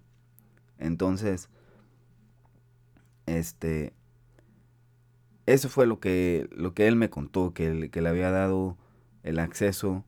Entonces, 0.77 1.49
este, 3.25 3.91
eso 5.45 5.67
fue 5.67 5.85
lo 5.85 5.99
que, 5.99 6.47
lo 6.51 6.73
que 6.73 6.87
él 6.87 6.95
me 6.95 7.09
contó, 7.09 7.53
que, 7.53 7.89
que 7.91 8.01
le 8.01 8.07
había 8.07 8.31
dado 8.31 8.77
el 9.25 9.39
acceso 9.39 10.05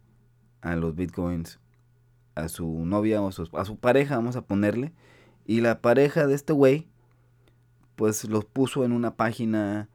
a 0.61 0.77
los 0.77 0.95
Bitcoins 0.95 1.59
a 2.35 2.47
su 2.47 2.85
novia 2.85 3.21
o 3.21 3.29
a 3.29 3.65
su 3.65 3.77
pareja, 3.77 4.15
vamos 4.15 4.35
a 4.35 4.45
ponerle. 4.45 4.93
Y 5.45 5.61
la 5.61 5.81
pareja 5.81 6.27
de 6.27 6.35
este 6.35 6.53
güey, 6.53 6.87
pues 7.95 8.23
los 8.25 8.45
puso 8.45 8.85
en 8.85 8.91
una 8.91 9.15
página 9.15 9.89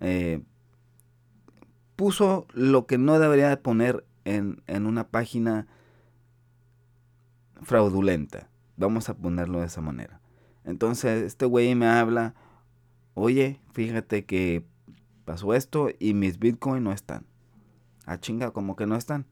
eh, 0.00 0.42
puso 1.96 2.46
lo 2.52 2.86
que 2.86 2.98
no 2.98 3.18
debería 3.18 3.48
de 3.48 3.56
poner 3.56 4.04
en, 4.24 4.60
una 4.68 5.08
página 5.08 5.66
fraudulenta. 7.62 8.50
Vamos 8.76 9.08
a 9.08 9.16
ponerlo 9.16 9.60
de 9.60 9.66
esa 9.66 9.80
manera. 9.80 10.20
Entonces 10.64 11.22
este 11.22 11.46
güey 11.46 11.74
me 11.74 11.86
habla, 11.86 12.34
oye, 13.14 13.60
fíjate 13.72 14.26
que 14.26 14.64
pasó 15.24 15.54
esto 15.54 15.88
y 15.98 16.12
mis 16.12 16.38
bitcoins 16.38 16.82
no 16.82 16.92
están. 16.92 17.24
Ah, 18.06 18.18
chinga, 18.18 18.52
como 18.52 18.76
que 18.76 18.86
no 18.86 18.96
están. 18.96 19.26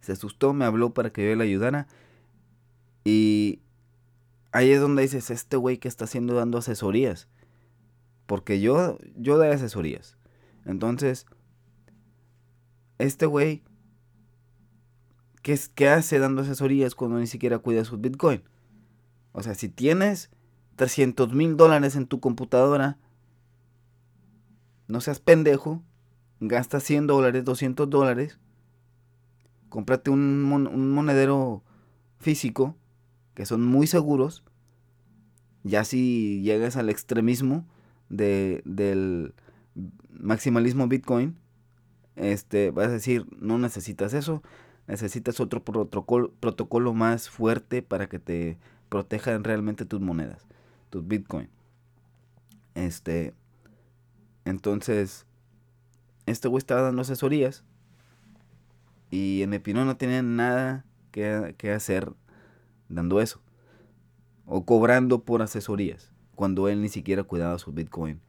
Se 0.00 0.12
asustó, 0.12 0.54
me 0.54 0.64
habló 0.64 0.94
para 0.94 1.10
que 1.12 1.28
yo 1.28 1.36
le 1.36 1.44
ayudara. 1.44 1.86
Y 3.04 3.60
ahí 4.52 4.70
es 4.70 4.80
donde 4.80 5.02
dices, 5.02 5.30
este 5.30 5.56
güey 5.56 5.78
que 5.78 5.88
está 5.88 6.04
haciendo 6.04 6.34
dando 6.34 6.58
asesorías. 6.58 7.28
Porque 8.26 8.60
yo, 8.60 8.98
yo 9.16 9.36
doy 9.36 9.48
asesorías. 9.48 10.16
Entonces, 10.64 11.26
este 12.98 13.26
güey, 13.26 13.62
¿qué, 15.42 15.58
¿qué 15.74 15.88
hace 15.88 16.18
dando 16.18 16.42
asesorías 16.42 16.94
cuando 16.94 17.18
ni 17.18 17.26
siquiera 17.26 17.58
cuida 17.58 17.84
su 17.84 17.98
Bitcoin? 17.98 18.42
O 19.32 19.42
sea, 19.42 19.54
si 19.54 19.68
tienes 19.68 20.30
300 20.76 21.32
mil 21.32 21.56
dólares 21.56 21.96
en 21.96 22.06
tu 22.06 22.20
computadora, 22.20 22.98
no 24.86 25.00
seas 25.00 25.20
pendejo, 25.20 25.82
gasta 26.40 26.80
100 26.80 27.06
dólares, 27.06 27.44
200 27.44 27.88
dólares, 27.88 28.38
cómprate 29.68 30.10
un, 30.10 30.42
monedero 30.42 31.62
físico, 32.18 32.76
que 33.34 33.46
son 33.46 33.64
muy 33.64 33.86
seguros, 33.86 34.44
ya 35.64 35.84
si 35.84 36.40
llegas 36.42 36.76
al 36.76 36.88
extremismo 36.88 37.66
de, 38.08 38.62
del 38.64 39.34
maximalismo 40.10 40.88
Bitcoin, 40.88 41.36
este, 42.16 42.70
vas 42.70 42.88
a 42.88 42.92
decir, 42.92 43.26
no 43.38 43.58
necesitas 43.58 44.14
eso, 44.14 44.42
necesitas 44.86 45.38
otro 45.40 45.62
protocolo, 45.62 46.32
protocolo 46.40 46.94
más 46.94 47.28
fuerte 47.30 47.82
para 47.82 48.08
que 48.08 48.18
te 48.18 48.58
protejan 48.88 49.44
realmente 49.44 49.84
tus 49.84 50.00
monedas, 50.00 50.46
tus 50.90 51.06
Bitcoin. 51.06 51.48
Este, 52.74 53.34
entonces, 54.44 55.26
este 56.28 56.48
güey 56.48 56.58
estaba 56.58 56.82
dando 56.82 57.02
asesorías 57.02 57.64
y 59.10 59.42
en 59.42 59.50
mi 59.50 59.56
opinión 59.56 59.86
no 59.86 59.96
tenía 59.96 60.22
nada 60.22 60.84
que, 61.10 61.54
que 61.58 61.72
hacer 61.72 62.12
dando 62.88 63.20
eso 63.20 63.40
o 64.46 64.64
cobrando 64.64 65.24
por 65.24 65.42
asesorías 65.42 66.12
cuando 66.34 66.68
él 66.68 66.80
ni 66.82 66.88
siquiera 66.88 67.24
cuidaba 67.24 67.58
su 67.58 67.72
Bitcoin 67.72 68.20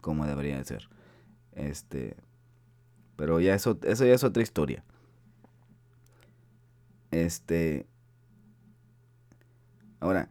como 0.00 0.26
debería 0.26 0.56
de 0.56 0.64
ser. 0.64 0.88
Este, 1.52 2.16
pero 3.16 3.40
ya 3.40 3.54
eso, 3.54 3.78
eso 3.82 4.04
ya 4.04 4.14
es 4.14 4.24
otra 4.24 4.42
historia. 4.42 4.84
Este, 7.10 7.86
ahora, 9.98 10.28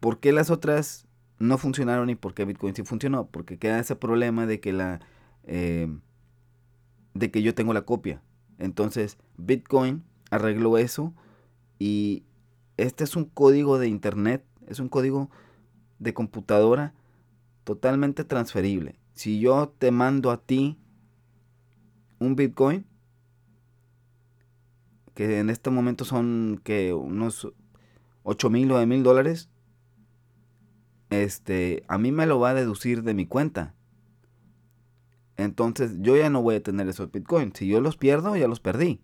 ¿por 0.00 0.20
qué 0.20 0.32
las 0.32 0.50
otras 0.50 1.06
no 1.38 1.58
funcionaron 1.58 2.10
y 2.10 2.16
por 2.16 2.34
qué 2.34 2.44
Bitcoin 2.44 2.74
sí 2.74 2.82
funcionó? 2.82 3.26
Porque 3.26 3.58
queda 3.58 3.78
ese 3.78 3.94
problema 3.94 4.46
de 4.46 4.60
que 4.60 4.72
la, 4.72 5.00
eh, 5.44 5.88
de 7.14 7.30
que 7.30 7.42
yo 7.42 7.54
tengo 7.54 7.72
la 7.72 7.82
copia. 7.82 8.22
Entonces, 8.58 9.18
Bitcoin 9.36 10.04
arregló 10.30 10.78
eso 10.78 11.14
y 11.78 12.24
este 12.76 13.04
es 13.04 13.16
un 13.16 13.24
código 13.24 13.78
de 13.78 13.88
internet, 13.88 14.44
es 14.66 14.80
un 14.80 14.88
código 14.88 15.30
de 15.98 16.14
computadora 16.14 16.94
totalmente 17.64 18.24
transferible. 18.24 18.98
Si 19.14 19.40
yo 19.40 19.72
te 19.78 19.90
mando 19.90 20.30
a 20.30 20.38
ti 20.38 20.76
un 22.18 22.36
Bitcoin, 22.36 22.84
que 25.14 25.38
en 25.38 25.50
este 25.50 25.70
momento 25.70 26.04
son 26.04 26.60
que 26.64 26.92
unos 26.92 27.52
8 28.24 28.50
mil 28.50 28.72
o 28.72 28.86
mil 28.86 29.02
dólares, 29.04 29.48
este, 31.10 31.84
a 31.86 31.98
mí 31.98 32.10
me 32.10 32.26
lo 32.26 32.40
va 32.40 32.50
a 32.50 32.54
deducir 32.54 33.02
de 33.02 33.14
mi 33.14 33.26
cuenta. 33.26 33.74
Entonces 35.36 35.96
yo 36.00 36.16
ya 36.16 36.30
no 36.30 36.42
voy 36.42 36.56
a 36.56 36.62
tener 36.62 36.88
esos 36.88 37.10
bitcoins. 37.10 37.58
Si 37.58 37.66
yo 37.66 37.80
los 37.80 37.96
pierdo, 37.96 38.36
ya 38.36 38.48
los 38.48 38.60
perdí. 38.60 39.00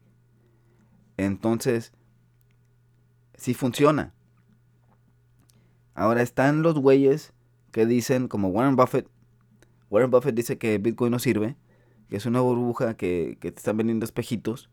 Entonces, 1.16 1.92
si 3.34 3.54
funciona. 3.54 4.14
Ahora 5.94 6.22
están 6.22 6.62
los 6.62 6.78
güeyes 6.78 7.32
que 7.72 7.86
dicen, 7.86 8.28
como 8.28 8.48
Warren 8.48 8.76
Buffett, 8.76 9.08
Warren 9.90 10.10
Buffett 10.10 10.34
dice 10.34 10.56
que 10.56 10.78
Bitcoin 10.78 11.10
no 11.10 11.18
sirve, 11.18 11.56
que 12.08 12.16
es 12.16 12.26
una 12.26 12.40
burbuja 12.40 12.96
que, 12.96 13.36
te 13.40 13.48
están 13.48 13.76
vendiendo 13.76 14.04
espejitos. 14.04 14.70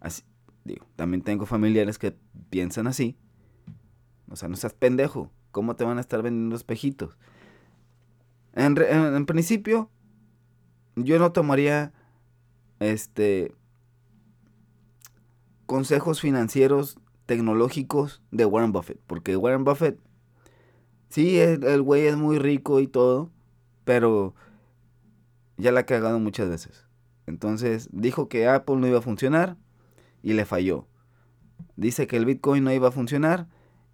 Así, 0.00 0.24
digo, 0.64 0.86
también 0.96 1.22
tengo 1.22 1.46
familiares 1.46 1.98
que 1.98 2.16
piensan 2.50 2.86
así. 2.86 3.16
O 4.28 4.36
sea, 4.36 4.48
no 4.48 4.56
seas 4.56 4.74
pendejo. 4.74 5.30
¿Cómo 5.52 5.76
te 5.76 5.84
van 5.84 5.98
a 5.98 6.00
estar 6.00 6.22
vendiendo 6.22 6.56
espejitos? 6.56 7.16
En 8.54 9.24
principio, 9.26 9.90
yo 11.04 11.18
no 11.18 11.32
tomaría 11.32 11.92
este 12.80 13.52
consejos 15.66 16.20
financieros 16.20 16.98
tecnológicos 17.26 18.22
de 18.30 18.46
Warren 18.46 18.72
Buffett. 18.72 19.00
Porque 19.06 19.36
Warren 19.36 19.64
Buffett 19.64 19.98
Sí, 21.08 21.38
el, 21.38 21.82
güey 21.82 22.06
es 22.06 22.16
muy 22.16 22.38
rico 22.38 22.80
y 22.80 22.86
todo, 22.86 23.30
pero 23.84 24.34
ya 25.56 25.72
la 25.72 25.80
ha 25.80 25.86
cagado 25.86 26.18
muchas 26.18 26.48
veces. 26.48 26.86
Entonces 27.26 27.88
dijo 27.92 28.28
que 28.28 28.46
Apple 28.46 28.76
no 28.76 28.86
iba 28.86 28.98
a 28.98 29.02
funcionar 29.02 29.56
y 30.22 30.34
le 30.34 30.44
falló. 30.44 30.86
Dice 31.76 32.06
que 32.06 32.16
el 32.16 32.26
Bitcoin 32.26 32.64
no 32.64 32.72
iba 32.72 32.88
a 32.88 32.92
funcionar. 32.92 33.48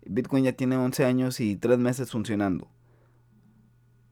Bitcoin 0.04 0.44
ya 0.44 0.52
tiene 0.52 0.76
11 0.76 1.04
años 1.04 1.40
y 1.40 1.56
3 1.56 1.78
meses 1.78 2.11
funcionando. 2.11 2.68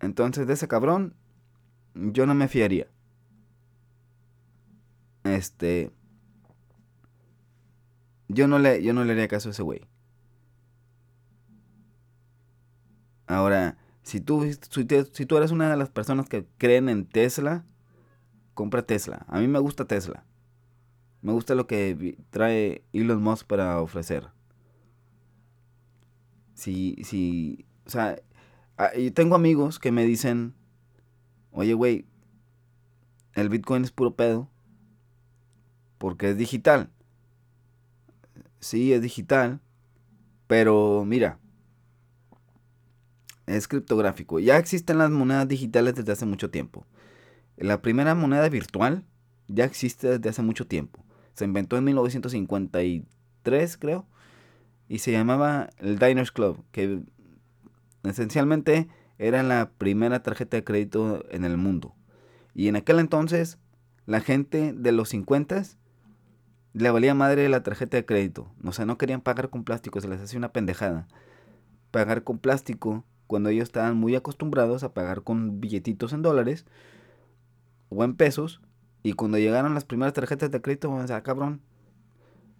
Entonces 0.00 0.46
de 0.46 0.54
ese 0.54 0.68
cabrón 0.68 1.14
yo 1.94 2.26
no 2.26 2.34
me 2.34 2.48
fiaría. 2.48 2.88
Este 5.24 5.90
yo 8.28 8.48
no 8.48 8.58
le 8.58 8.82
yo 8.82 8.92
no 8.92 9.04
le 9.04 9.12
haría 9.12 9.28
caso 9.28 9.48
a 9.48 9.52
ese 9.52 9.62
güey. 9.62 9.86
Ahora, 13.26 13.78
si 14.02 14.20
tú, 14.20 14.44
si 15.12 15.26
tú 15.26 15.36
eres 15.36 15.52
una 15.52 15.70
de 15.70 15.76
las 15.76 15.88
personas 15.88 16.28
que 16.28 16.46
creen 16.58 16.88
en 16.88 17.06
Tesla, 17.06 17.64
compra 18.54 18.82
Tesla. 18.82 19.24
A 19.28 19.40
mí 19.40 19.48
me 19.48 19.58
gusta 19.58 19.86
Tesla. 19.86 20.24
Me 21.22 21.32
gusta 21.32 21.54
lo 21.54 21.66
que 21.66 22.18
trae 22.30 22.84
Elon 22.92 23.22
Musk 23.22 23.46
para 23.46 23.80
ofrecer. 23.80 24.28
Si, 26.54 26.96
si, 27.04 27.64
o 27.86 27.90
sea, 27.90 28.20
ah, 28.76 28.90
tengo 29.14 29.34
amigos 29.34 29.78
que 29.78 29.92
me 29.92 30.04
dicen, 30.04 30.54
oye, 31.52 31.74
güey, 31.74 32.06
el 33.34 33.48
Bitcoin 33.48 33.84
es 33.84 33.90
puro 33.90 34.14
pedo. 34.14 34.48
Porque 35.98 36.30
es 36.30 36.36
digital. 36.36 36.90
Sí, 38.60 38.92
es 38.92 39.02
digital. 39.02 39.60
Pero 40.46 41.04
mira, 41.06 41.38
es 43.46 43.68
criptográfico. 43.68 44.38
Ya 44.38 44.58
existen 44.58 44.98
las 44.98 45.10
monedas 45.10 45.48
digitales 45.48 45.94
desde 45.94 46.12
hace 46.12 46.26
mucho 46.26 46.50
tiempo. 46.50 46.86
La 47.56 47.80
primera 47.82 48.14
moneda 48.14 48.48
virtual 48.48 49.04
ya 49.48 49.64
existe 49.64 50.18
desde 50.18 50.30
hace 50.30 50.42
mucho 50.42 50.66
tiempo. 50.66 51.04
Se 51.34 51.44
inventó 51.44 51.76
en 51.76 51.84
1953, 51.84 53.76
creo. 53.76 54.06
Y 54.88 54.98
se 54.98 55.12
llamaba 55.12 55.70
el 55.78 55.98
Diners 55.98 56.32
Club, 56.32 56.64
que 56.70 57.02
esencialmente 58.02 58.88
era 59.22 59.44
la 59.44 59.70
primera 59.78 60.20
tarjeta 60.22 60.56
de 60.56 60.64
crédito 60.64 61.24
en 61.30 61.44
el 61.44 61.56
mundo. 61.56 61.94
Y 62.54 62.66
en 62.66 62.74
aquel 62.74 62.98
entonces, 62.98 63.56
la 64.04 64.20
gente 64.20 64.72
de 64.72 64.90
los 64.90 65.10
50 65.10 65.62
le 66.72 66.90
valía 66.90 67.14
madre 67.14 67.48
la 67.48 67.62
tarjeta 67.62 67.96
de 67.96 68.04
crédito. 68.04 68.52
O 68.64 68.72
sea, 68.72 68.84
no 68.84 68.98
querían 68.98 69.20
pagar 69.20 69.48
con 69.48 69.62
plástico, 69.62 70.00
se 70.00 70.08
les 70.08 70.20
hacía 70.20 70.38
una 70.38 70.52
pendejada. 70.52 71.06
Pagar 71.92 72.24
con 72.24 72.38
plástico 72.38 73.04
cuando 73.28 73.48
ellos 73.48 73.64
estaban 73.64 73.96
muy 73.96 74.16
acostumbrados 74.16 74.82
a 74.82 74.92
pagar 74.92 75.22
con 75.22 75.60
billetitos 75.60 76.12
en 76.12 76.22
dólares 76.22 76.66
o 77.90 78.02
en 78.02 78.16
pesos. 78.16 78.60
Y 79.04 79.12
cuando 79.12 79.38
llegaron 79.38 79.74
las 79.74 79.84
primeras 79.84 80.14
tarjetas 80.14 80.50
de 80.50 80.60
crédito, 80.60 80.90
o 80.90 81.06
sea, 81.06 81.22
cabrón, 81.22 81.60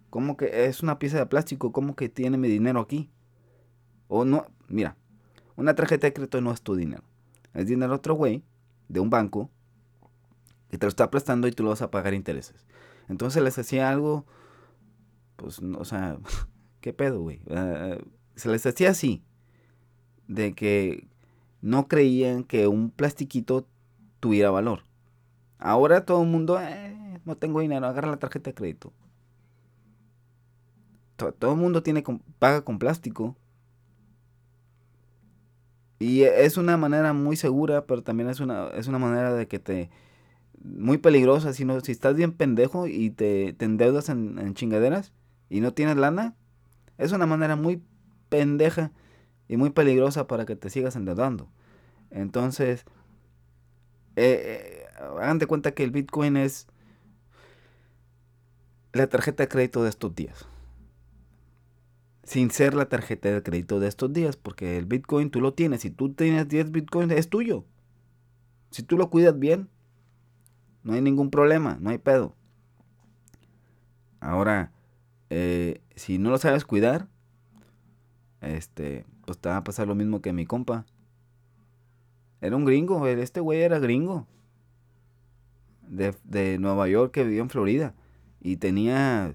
¿cómo 0.09 0.37
que 0.37 0.65
es 0.65 0.81
una 0.81 0.97
pieza 0.97 1.17
de 1.17 1.25
plástico? 1.25 1.73
¿Cómo 1.73 1.97
que 1.97 2.07
tiene 2.07 2.37
mi 2.37 2.47
dinero 2.47 2.79
aquí? 2.79 3.09
O 4.07 4.23
no, 4.23 4.47
mira, 4.69 4.95
una 5.55 5.75
tarjeta 5.75 6.07
de 6.07 6.13
crédito 6.13 6.41
no 6.41 6.51
es 6.51 6.61
tu 6.61 6.75
dinero. 6.75 7.03
Es 7.53 7.67
dinero 7.67 7.89
de 7.89 7.95
otro 7.95 8.15
güey, 8.15 8.43
de 8.87 8.99
un 8.99 9.09
banco, 9.09 9.49
que 10.69 10.77
te 10.77 10.85
lo 10.85 10.89
está 10.89 11.11
prestando 11.11 11.47
y 11.47 11.51
tú 11.51 11.63
lo 11.63 11.69
vas 11.69 11.81
a 11.81 11.91
pagar 11.91 12.13
intereses. 12.13 12.65
Entonces 13.07 13.43
les 13.43 13.57
hacía 13.59 13.89
algo, 13.89 14.25
pues, 15.35 15.59
o 15.59 15.85
sea, 15.85 16.17
¿qué 16.81 16.93
pedo, 16.93 17.21
güey? 17.21 17.41
Ah, 17.51 17.97
se 18.35 18.49
les 18.49 18.65
hacía 18.65 18.89
así, 18.89 19.23
de 20.27 20.53
que 20.53 21.07
no 21.61 21.87
creían 21.87 22.43
que 22.43 22.67
un 22.67 22.89
plastiquito 22.89 23.67
tuviera 24.19 24.49
valor. 24.49 24.83
Ahora 25.59 26.05
todo 26.05 26.23
el 26.23 26.29
mundo, 26.29 26.59
eh, 26.59 27.19
no 27.25 27.37
tengo 27.37 27.61
dinero, 27.61 27.85
agarra 27.85 28.09
la 28.11 28.17
tarjeta 28.17 28.49
de 28.49 28.55
crédito. 28.55 28.91
Todo, 31.15 31.51
el 31.51 31.57
mundo 31.57 31.83
tiene, 31.83 32.03
paga 32.39 32.63
con 32.65 32.79
plástico. 32.79 33.37
Y 35.99 36.23
es 36.23 36.57
una 36.57 36.77
manera 36.77 37.13
muy 37.13 37.35
segura, 37.35 37.85
pero 37.85 38.03
también 38.03 38.29
es 38.29 38.39
una, 38.39 38.67
es 38.69 38.87
una 38.87 38.99
manera 38.99 39.33
de 39.33 39.47
que 39.47 39.59
te... 39.59 39.89
Muy 40.63 40.97
peligrosa, 40.97 41.53
si, 41.53 41.65
no, 41.65 41.79
si 41.81 41.91
estás 41.91 42.15
bien 42.15 42.31
pendejo 42.31 42.87
y 42.87 43.09
te, 43.09 43.53
te 43.53 43.65
endeudas 43.65 44.07
en, 44.09 44.39
en 44.39 44.53
chingaderas 44.53 45.11
y 45.49 45.59
no 45.59 45.73
tienes 45.73 45.97
lana, 45.97 46.35
es 46.97 47.11
una 47.11 47.25
manera 47.25 47.55
muy 47.57 47.83
pendeja 48.29 48.91
y 49.47 49.57
muy 49.57 49.71
peligrosa 49.71 50.25
para 50.25 50.45
que 50.45 50.55
te 50.55 50.69
sigas 50.69 50.95
endeudando. 50.95 51.49
Entonces, 52.11 52.85
eh, 54.15 54.85
eh, 54.85 54.85
hagan 54.99 55.39
de 55.39 55.47
cuenta 55.47 55.73
que 55.73 55.83
el 55.83 55.91
Bitcoin 55.91 56.37
es 56.37 56.67
la 58.93 59.07
tarjeta 59.07 59.43
de 59.43 59.49
crédito 59.49 59.83
de 59.83 59.89
estos 59.89 60.15
días. 60.15 60.45
Sin 62.23 62.51
ser 62.51 62.73
la 62.73 62.87
tarjeta 62.87 63.29
de 63.29 63.43
crédito 63.43 63.79
de 63.79 63.87
estos 63.87 64.13
días, 64.13 64.37
porque 64.37 64.77
el 64.77 64.85
Bitcoin 64.85 65.29
tú 65.29 65.41
lo 65.41 65.53
tienes. 65.53 65.81
Si 65.81 65.89
tú 65.89 66.13
tienes 66.13 66.47
10 66.47 66.71
Bitcoins, 66.71 67.11
es 67.11 67.29
tuyo. 67.29 67.65
Si 68.71 68.81
tú 68.81 68.97
lo 68.97 69.09
cuidas 69.09 69.37
bien, 69.37 69.69
no 70.83 70.93
hay 70.93 71.01
ningún 71.01 71.29
problema, 71.29 71.77
no 71.79 71.89
hay 71.89 71.97
pedo. 71.97 72.35
Ahora, 74.19 74.71
eh, 75.29 75.81
si 75.95 76.17
no 76.17 76.29
lo 76.29 76.37
sabes 76.37 76.63
cuidar, 76.63 77.07
este, 78.41 79.05
pues 79.25 79.37
te 79.37 79.49
va 79.49 79.57
a 79.57 79.63
pasar 79.63 79.87
lo 79.87 79.95
mismo 79.95 80.21
que 80.21 80.33
mi 80.33 80.45
compa. 80.45 80.85
Era 82.41 82.55
un 82.55 82.65
gringo, 82.65 83.05
este 83.07 83.39
güey 83.39 83.61
era 83.61 83.79
gringo 83.79 84.27
de, 85.87 86.57
Nueva 86.59 86.87
York 86.87 87.11
que 87.11 87.23
vivía 87.23 87.41
en 87.41 87.49
Florida 87.49 87.93
y 88.41 88.57
tenía 88.57 89.33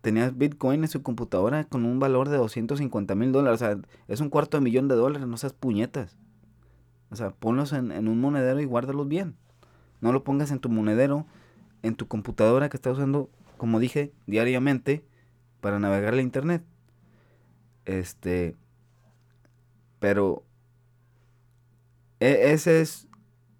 tenía 0.00 0.30
Bitcoin 0.30 0.82
en 0.82 0.88
su 0.88 1.02
computadora 1.02 1.64
con 1.64 1.84
un 1.84 1.98
valor 1.98 2.28
de 2.28 2.36
250 2.36 3.14
mil 3.14 3.32
dólares. 3.32 3.62
O 3.62 3.64
sea, 3.64 3.78
es 4.08 4.20
un 4.20 4.30
cuarto 4.30 4.56
de 4.56 4.62
millón 4.62 4.88
de 4.88 4.94
dólares, 4.94 5.26
no 5.26 5.36
seas 5.36 5.52
puñetas. 5.52 6.16
O 7.10 7.16
sea, 7.16 7.30
ponlos 7.30 7.72
en, 7.72 7.92
en, 7.92 8.08
un 8.08 8.20
monedero 8.20 8.60
y 8.60 8.64
guárdalos 8.64 9.08
bien. 9.08 9.36
No 10.00 10.12
lo 10.12 10.24
pongas 10.24 10.50
en 10.50 10.60
tu 10.60 10.68
monedero, 10.68 11.26
en 11.82 11.94
tu 11.94 12.06
computadora 12.06 12.68
que 12.68 12.76
estás 12.76 12.98
usando, 12.98 13.30
como 13.56 13.80
dije, 13.80 14.12
diariamente 14.26 15.04
para 15.60 15.78
navegar 15.78 16.14
la 16.14 16.22
internet. 16.22 16.62
Este. 17.84 18.56
Pero. 19.98 20.44
E, 22.20 22.52
ese 22.52 22.80
es. 22.80 23.08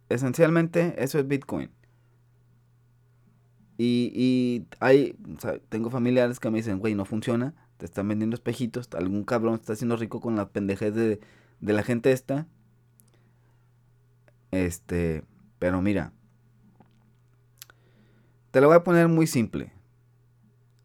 Esencialmente, 0.08 0.94
eso 1.02 1.18
es 1.18 1.28
Bitcoin. 1.28 1.70
Y, 3.80 4.10
y 4.12 4.66
hay, 4.80 5.16
tengo 5.68 5.88
familiares 5.88 6.40
que 6.40 6.50
me 6.50 6.58
dicen, 6.58 6.80
güey, 6.80 6.96
no 6.96 7.04
funciona, 7.04 7.54
te 7.76 7.86
están 7.86 8.08
vendiendo 8.08 8.34
espejitos, 8.34 8.88
algún 8.94 9.22
cabrón 9.22 9.54
está 9.54 9.72
haciendo 9.72 9.96
rico 9.96 10.20
con 10.20 10.34
la 10.34 10.48
pendejez 10.48 10.94
de, 10.94 11.20
de 11.60 11.72
la 11.72 11.84
gente 11.84 12.10
esta. 12.10 12.48
Este, 14.50 15.22
pero 15.60 15.80
mira, 15.80 16.12
te 18.50 18.60
lo 18.60 18.66
voy 18.66 18.76
a 18.76 18.84
poner 18.84 19.06
muy 19.06 19.28
simple. 19.28 19.72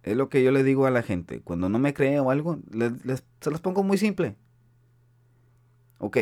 Es 0.04 0.16
lo 0.16 0.30
que 0.30 0.44
yo 0.44 0.52
le 0.52 0.64
digo 0.64 0.86
a 0.86 0.92
la 0.92 1.02
gente. 1.02 1.42
Cuando 1.42 1.70
no 1.70 1.80
me 1.80 1.96
cree 1.96 2.20
o 2.20 2.30
algo, 2.30 2.60
se 3.40 3.50
los 3.50 3.62
pongo 3.62 3.84
muy 3.84 3.98
simple. 3.98 4.36
Ok. 5.98 6.18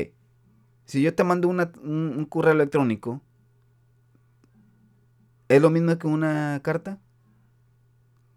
Si 0.86 1.02
yo 1.02 1.14
te 1.16 1.24
mando 1.24 1.50
un 1.50 2.28
correo 2.30 2.54
electrónico 2.54 3.22
¿Es 5.52 5.62
lo 5.62 5.70
mismo 5.70 5.98
que 5.98 6.08
una 6.08 6.62
carta? 6.64 6.98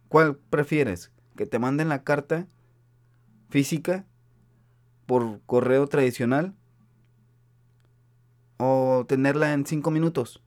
¿Cuál 0.09 0.37
prefieres? 0.37 1.13
¿Que 1.37 1.47
te 1.47 1.61
manden 1.61 1.89
la 1.89 2.03
carta 2.03 2.49
física 3.51 4.05
por 5.07 5.41
correo 5.47 5.87
tradicional? 5.87 6.57
¿O 8.57 9.05
tenerla 9.07 9.53
en 9.53 9.65
cinco 9.65 9.93
minutos? 9.93 10.43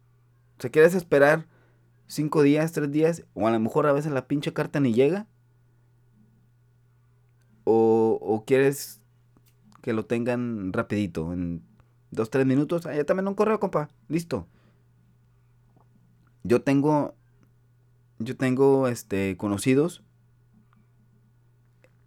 ¿Se 0.60 0.70
quieres 0.70 0.94
esperar 0.94 1.48
cinco 2.06 2.42
días, 2.42 2.74
tres 2.74 2.92
días? 2.92 3.24
¿O 3.34 3.48
a 3.48 3.52
lo 3.52 3.62
mejor 3.62 3.88
a 3.88 3.94
veces 3.94 4.12
la 4.12 4.28
pinche 4.28 4.52
carta 4.52 4.82
ni 4.82 4.94
llega? 4.94 5.26
¿O, 7.64 8.20
o 8.22 8.44
quieres 8.44 9.00
que 9.82 9.94
lo 9.94 10.06
tengan 10.06 10.74
rapidito, 10.74 11.32
en 11.32 11.64
dos, 12.12 12.30
tres 12.30 12.46
minutos? 12.46 12.86
Ah, 12.86 12.94
ya 12.94 13.06
también 13.06 13.30
un 13.30 13.36
correo, 13.36 13.62
compa. 13.62 13.88
Listo. 14.10 14.50
Yo 16.48 16.62
tengo, 16.62 17.14
yo 18.20 18.38
tengo, 18.38 18.88
este, 18.88 19.36
conocidos 19.36 20.02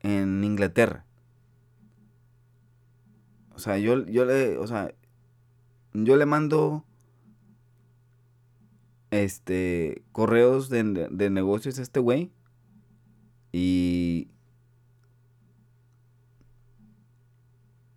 en 0.01 0.43
Inglaterra. 0.43 1.05
O 3.55 3.59
sea, 3.59 3.77
yo, 3.77 4.07
yo 4.07 4.25
le, 4.25 4.57
o 4.57 4.67
sea, 4.67 4.95
yo 5.93 6.17
le 6.17 6.25
mando, 6.25 6.87
este, 9.11 10.03
correos 10.13 10.71
de, 10.71 11.09
de 11.11 11.29
negocios 11.29 11.79
a 11.79 11.83
este 11.83 12.01
güey. 12.01 12.33
Y, 13.53 14.31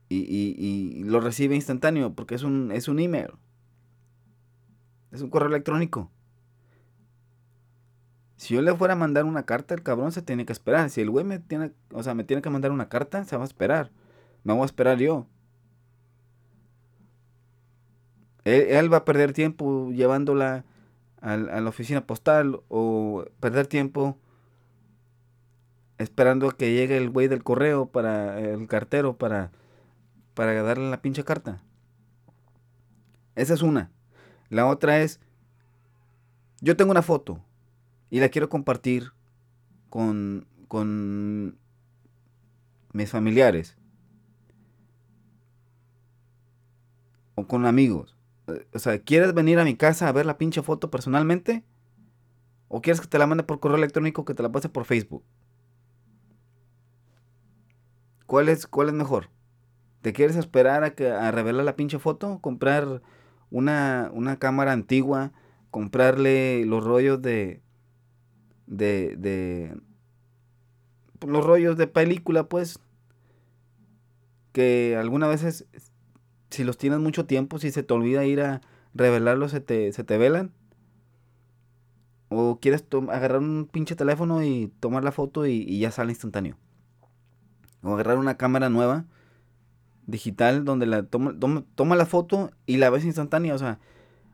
y, 0.09 0.17
y, 0.17 0.55
y, 0.57 1.03
lo 1.05 1.21
recibe 1.21 1.55
instantáneo 1.55 2.13
porque 2.13 2.35
es 2.35 2.43
un, 2.43 2.73
es 2.73 2.89
un 2.89 2.99
email. 2.99 3.29
Es 5.13 5.21
un 5.21 5.29
correo 5.29 5.47
electrónico. 5.47 6.11
Si 8.43 8.53
yo 8.55 8.61
le 8.61 8.75
fuera 8.75 8.93
a 8.93 8.97
mandar 8.97 9.23
una 9.23 9.45
carta, 9.45 9.73
el 9.73 9.83
cabrón 9.83 10.11
se 10.11 10.21
tiene 10.21 10.45
que 10.45 10.51
esperar. 10.51 10.89
Si 10.89 10.99
el 10.99 11.09
güey 11.09 11.23
me 11.23 11.39
tiene, 11.39 11.71
o 11.93 12.03
sea, 12.03 12.13
me 12.13 12.25
tiene 12.25 12.41
que 12.41 12.49
mandar 12.49 12.71
una 12.71 12.89
carta, 12.89 13.23
se 13.23 13.37
va 13.37 13.43
a 13.43 13.45
esperar. 13.45 13.89
Me 14.43 14.51
voy 14.51 14.63
a 14.63 14.65
esperar 14.65 14.97
yo. 14.97 15.27
Él, 18.43 18.91
va 18.91 18.97
a 18.97 19.05
perder 19.05 19.31
tiempo 19.31 19.91
llevándola 19.91 20.65
a, 21.21 21.37
la 21.37 21.69
oficina 21.69 22.05
postal 22.05 22.59
o 22.67 23.23
perder 23.39 23.67
tiempo 23.67 24.17
esperando 25.97 26.49
a 26.49 26.57
que 26.57 26.73
llegue 26.73 26.97
el 26.97 27.11
güey 27.11 27.29
del 27.29 27.45
correo 27.45 27.85
para 27.85 28.41
el 28.41 28.67
cartero 28.67 29.15
para 29.17 29.51
para 30.33 30.61
darle 30.63 30.89
la 30.89 31.01
pinche 31.01 31.23
carta. 31.23 31.61
Esa 33.35 33.53
es 33.53 33.61
una. 33.61 33.89
La 34.49 34.67
otra 34.67 34.99
es 34.99 35.21
yo 36.59 36.75
tengo 36.75 36.91
una 36.91 37.03
foto 37.03 37.39
y 38.13 38.19
la 38.19 38.29
quiero 38.29 38.47
compartir 38.47 39.11
con, 39.89 40.45
con 40.67 41.57
mis 42.91 43.09
familiares 43.09 43.75
o 47.33 47.47
con 47.47 47.65
amigos. 47.65 48.15
O 48.71 48.77
sea, 48.77 48.99
¿quieres 48.99 49.33
venir 49.33 49.57
a 49.57 49.63
mi 49.63 49.75
casa 49.75 50.07
a 50.07 50.11
ver 50.11 50.27
la 50.27 50.37
pinche 50.37 50.61
foto 50.61 50.91
personalmente? 50.91 51.63
¿O 52.67 52.83
quieres 52.83 53.01
que 53.01 53.07
te 53.07 53.17
la 53.17 53.25
mande 53.25 53.45
por 53.45 53.59
correo 53.59 53.77
electrónico 53.77 54.25
que 54.25 54.35
te 54.35 54.43
la 54.43 54.51
pase 54.51 54.69
por 54.69 54.85
Facebook? 54.85 55.23
¿Cuál 58.27 58.47
es, 58.47 58.67
cuál 58.67 58.89
es 58.89 58.93
mejor? 58.93 59.31
¿Te 60.03 60.13
quieres 60.13 60.35
esperar 60.35 60.83
a, 60.83 60.93
que, 60.93 61.09
a 61.09 61.31
revelar 61.31 61.65
la 61.65 61.75
pinche 61.75 61.97
foto? 61.97 62.37
¿Comprar 62.41 63.01
una, 63.49 64.11
una 64.13 64.37
cámara 64.37 64.71
antigua? 64.71 65.31
¿Comprarle 65.71 66.63
los 66.67 66.83
rollos 66.83 67.19
de, 67.19 67.63
de, 68.77 69.15
de... 69.17 69.77
Los 71.25 71.45
rollos 71.45 71.77
de 71.77 71.87
película, 71.87 72.49
pues? 72.49 72.79
Que 74.51 74.97
algunas 74.97 75.29
veces, 75.29 75.65
si 76.49 76.63
los 76.63 76.77
tienes 76.77 76.99
mucho 76.99 77.25
tiempo, 77.25 77.59
si 77.59 77.71
se 77.71 77.83
te 77.83 77.93
olvida 77.93 78.25
ir 78.25 78.41
a 78.41 78.61
revelarlos, 78.93 79.51
se 79.51 79.61
te, 79.61 79.91
se 79.93 80.03
te 80.03 80.17
velan. 80.17 80.51
O 82.29 82.59
quieres 82.59 82.85
agarrar 83.09 83.39
un 83.39 83.69
pinche 83.71 83.95
teléfono 83.95 84.43
y 84.43 84.71
tomar 84.79 85.03
la 85.03 85.11
foto 85.11 85.45
y, 85.45 85.63
y 85.67 85.79
ya 85.79 85.91
sale 85.91 86.11
instantáneo. 86.11 86.57
O 87.83 87.93
agarrar 87.93 88.17
una 88.17 88.37
cámara 88.37 88.69
nueva 88.69 89.05
digital 90.07 90.65
donde 90.65 90.85
la 90.85 91.03
toma, 91.03 91.35
toma, 91.75 91.95
la 91.95 92.05
foto 92.05 92.51
y 92.65 92.77
la 92.77 92.89
ves 92.89 93.05
instantánea. 93.05 93.53
O 93.53 93.57
sea, 93.57 93.79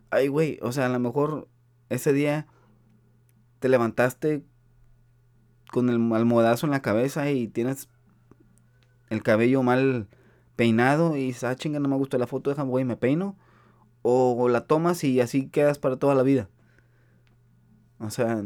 ay, 0.09 0.27
güey, 0.27 0.59
o 0.61 0.71
sea, 0.71 0.85
a 0.87 0.89
lo 0.89 0.99
mejor 0.99 1.47
ese 1.89 2.13
día 2.13 2.47
te 3.59 3.69
levantaste 3.69 4.43
con 5.71 5.89
el 5.89 5.95
almohadazo 6.13 6.65
en 6.65 6.71
la 6.71 6.81
cabeza 6.81 7.29
y 7.31 7.47
tienes 7.47 7.89
el 9.09 9.23
cabello 9.23 9.63
mal 9.63 10.07
peinado 10.55 11.15
y 11.15 11.27
dices, 11.27 11.43
ah, 11.43 11.55
chinga, 11.55 11.79
no 11.79 11.87
me 11.87 11.95
gusta 11.95 12.17
la 12.17 12.27
foto, 12.27 12.49
déjame, 12.49 12.69
güey, 12.69 12.85
me 12.85 12.97
peino. 12.97 13.37
O, 14.01 14.47
la 14.49 14.65
tomas 14.65 15.03
y 15.03 15.19
así 15.21 15.47
quedas 15.49 15.77
para 15.77 15.97
toda 15.97 16.15
la 16.15 16.23
vida. 16.23 16.49
O 17.99 18.09
sea, 18.09 18.43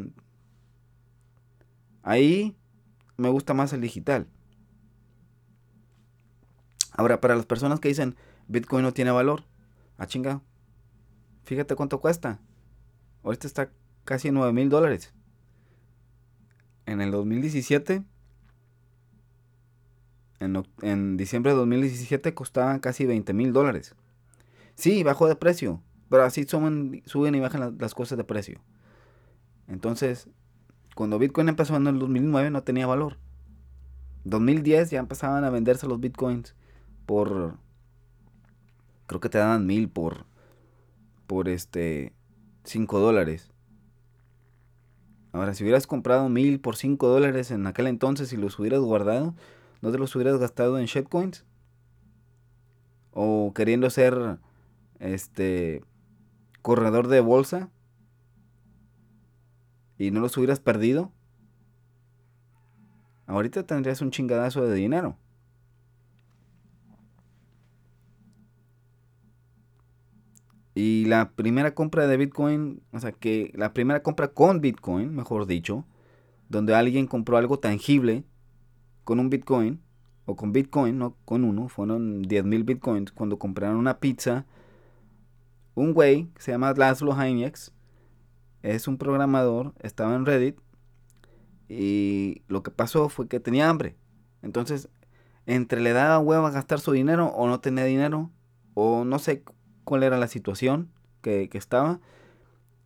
ahí 2.02 2.56
me 3.18 3.30
gusta 3.30 3.54
más 3.54 3.72
el 3.74 3.82
digital. 3.82 4.28
Ahora, 6.92 7.22
para 7.22 7.36
las 7.36 7.46
personas 7.46 7.80
que 7.80 7.88
dicen 7.88 8.16
Bitcoin 8.48 8.84
no 8.84 8.94
tiene 8.94 9.12
valor, 9.12 9.44
ah, 9.98 10.08
chinga. 10.08 10.42
Fíjate 11.44 11.76
cuánto 11.76 12.00
cuesta. 12.00 12.40
Ahorita 13.24 13.48
está 13.48 13.72
casi 14.06 14.32
9 14.32 14.54
mil 14.54 14.70
dólares. 14.70 15.14
En 16.86 17.02
el 17.02 17.12
2017, 17.12 18.04
en, 20.40 21.18
diciembre 21.18 21.52
de 21.52 21.58
2017 21.58 22.34
costaban 22.34 22.80
casi 22.80 23.06
20 23.06 23.34
mil 23.34 23.54
dólares. 23.54 23.96
Sí, 24.76 25.04
bajó 25.04 25.28
de 25.28 25.36
precio, 25.36 25.82
pero 26.10 26.24
así 26.24 26.44
suben, 26.44 27.04
suben 27.06 27.36
y 27.36 27.40
bajan 27.40 27.78
las 27.80 27.94
cosas 27.94 28.18
de 28.18 28.24
precio. 28.24 28.60
Entonces, 29.68 30.28
cuando 30.96 31.20
Bitcoin 31.20 31.50
empezó 31.50 31.76
en 31.76 31.88
el 31.88 32.00
2009 32.00 32.50
no 32.50 32.64
tenía 32.64 32.88
valor. 32.88 33.18
2010 34.26 34.92
ya 34.92 35.00
empezaban 35.00 35.44
a 35.44 35.50
venderse 35.50 35.88
los 35.88 36.00
Bitcoins 36.00 36.56
por 37.06 37.58
creo 39.08 39.20
que 39.20 39.30
te 39.30 39.38
daban 39.38 39.66
mil 39.66 39.90
por 39.90 40.26
por 41.28 41.50
este 41.50 42.14
5 42.64 43.00
dólares 43.00 43.53
ahora 45.34 45.54
si 45.54 45.64
hubieras 45.64 45.88
comprado 45.88 46.30
mil 46.30 46.62
por 46.62 46.78
5 46.78 47.08
dólares 47.08 47.52
en 47.52 47.68
aquel 47.68 47.88
entonces 47.88 48.32
y 48.32 48.38
los 48.38 48.58
hubieras 48.60 48.80
guardado 48.80 49.36
no 49.82 49.92
te 49.92 49.98
los 49.98 50.16
hubieras 50.16 50.38
gastado 50.40 50.80
en 50.80 50.86
shitcoins 50.86 51.44
o 53.12 53.52
queriendo 53.54 53.90
ser 53.90 54.38
este 55.00 55.84
corredor 56.62 57.08
de 57.08 57.20
bolsa 57.20 57.70
y 59.98 60.12
no 60.12 60.22
los 60.22 60.38
hubieras 60.38 60.60
perdido 60.60 61.12
ahorita 63.26 63.64
tendrías 63.66 64.02
un 64.02 64.12
chingadazo 64.12 64.66
de 64.66 64.76
dinero 64.76 65.18
Y 70.76 71.06
la 71.06 71.32
primera 71.32 71.76
compra 71.76 72.08
de 72.08 72.18
Bitcoin, 72.18 72.82
o 72.92 73.00
sea, 73.00 73.12
que 73.12 73.52
la 73.56 73.74
primera 73.74 74.02
compra 74.02 74.30
con 74.30 74.60
Bitcoin, 74.60 75.14
mejor 75.16 75.46
dicho, 75.46 75.86
donde 76.50 76.74
alguien 76.74 77.08
compró 77.08 77.38
algo 77.38 77.60
tangible 77.60 78.24
con 79.04 79.20
un 79.20 79.30
Bitcoin, 79.30 79.82
o 80.26 80.36
con 80.36 80.52
Bitcoin, 80.52 80.98
no 80.98 81.16
con 81.26 81.44
uno, 81.44 81.68
fueron 81.68 82.24
10.000 82.24 82.66
Bitcoins, 82.66 83.12
cuando 83.12 83.38
compraron 83.38 83.78
una 83.78 84.00
pizza, 84.00 84.46
un 85.76 85.94
güey, 85.94 86.30
que 86.34 86.42
se 86.42 86.52
llama 86.52 86.74
Laszlo 86.74 87.14
Hayek, 87.14 87.58
es 88.62 88.88
un 88.88 88.98
programador, 88.98 89.74
estaba 89.80 90.16
en 90.16 90.26
Reddit, 90.26 90.58
y 91.68 92.44
lo 92.48 92.64
que 92.64 92.72
pasó 92.72 93.10
fue 93.10 93.28
que 93.28 93.40
tenía 93.40 93.70
hambre. 93.70 93.96
Entonces, 94.42 94.90
entre 95.46 95.82
le 95.82 95.92
daba 95.92 96.20
huevo 96.20 96.46
a 96.46 96.52
gastar 96.52 96.80
su 96.80 96.92
dinero 96.92 97.28
o 97.28 97.48
no 97.48 97.60
tenía 97.60 97.84
dinero, 97.84 98.32
o 98.74 99.04
no 99.06 99.20
sé 99.20 99.44
cuál 99.84 100.04
era 100.04 100.18
la 100.18 100.28
situación 100.28 100.90
que, 101.22 101.50
estaba. 101.54 102.00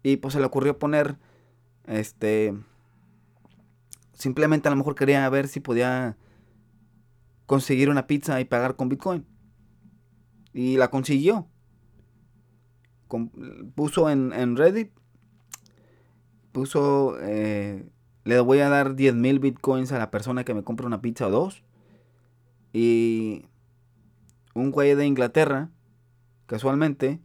Y 0.03 0.17
pues 0.17 0.33
se 0.33 0.39
le 0.39 0.45
ocurrió 0.45 0.79
poner, 0.79 1.17
este, 1.85 2.55
simplemente 4.13 4.67
a 4.67 4.71
lo 4.71 4.77
mejor 4.77 4.95
quería 4.95 5.27
ver 5.29 5.47
si 5.47 5.59
podía 5.59 6.17
conseguir 7.45 7.89
una 7.89 8.07
pizza 8.07 8.39
y 8.39 8.45
pagar 8.45 8.75
con 8.75 8.89
Bitcoin. 8.89 9.25
Y 10.53 10.77
la 10.77 10.89
consiguió. 10.89 11.47
puso 13.75 14.09
en, 14.09 14.55
Reddit, 14.55 14.91
puso, 16.51 17.17
eh, 17.21 17.89
le 18.23 18.39
voy 18.39 18.59
a 18.59 18.69
dar 18.69 18.95
10 18.95 19.15
mil 19.15 19.39
Bitcoins 19.39 19.91
a 19.91 19.99
la 19.99 20.11
persona 20.11 20.43
que 20.43 20.53
me 20.53 20.63
compre 20.63 20.85
una 20.85 21.01
pizza 21.01 21.27
o 21.27 21.31
dos. 21.31 21.63
Y 22.73 23.45
un 24.53 24.71
güey 24.71 24.95
de 24.95 25.05
Inglaterra 25.05 25.69
casualmente, 26.47 27.21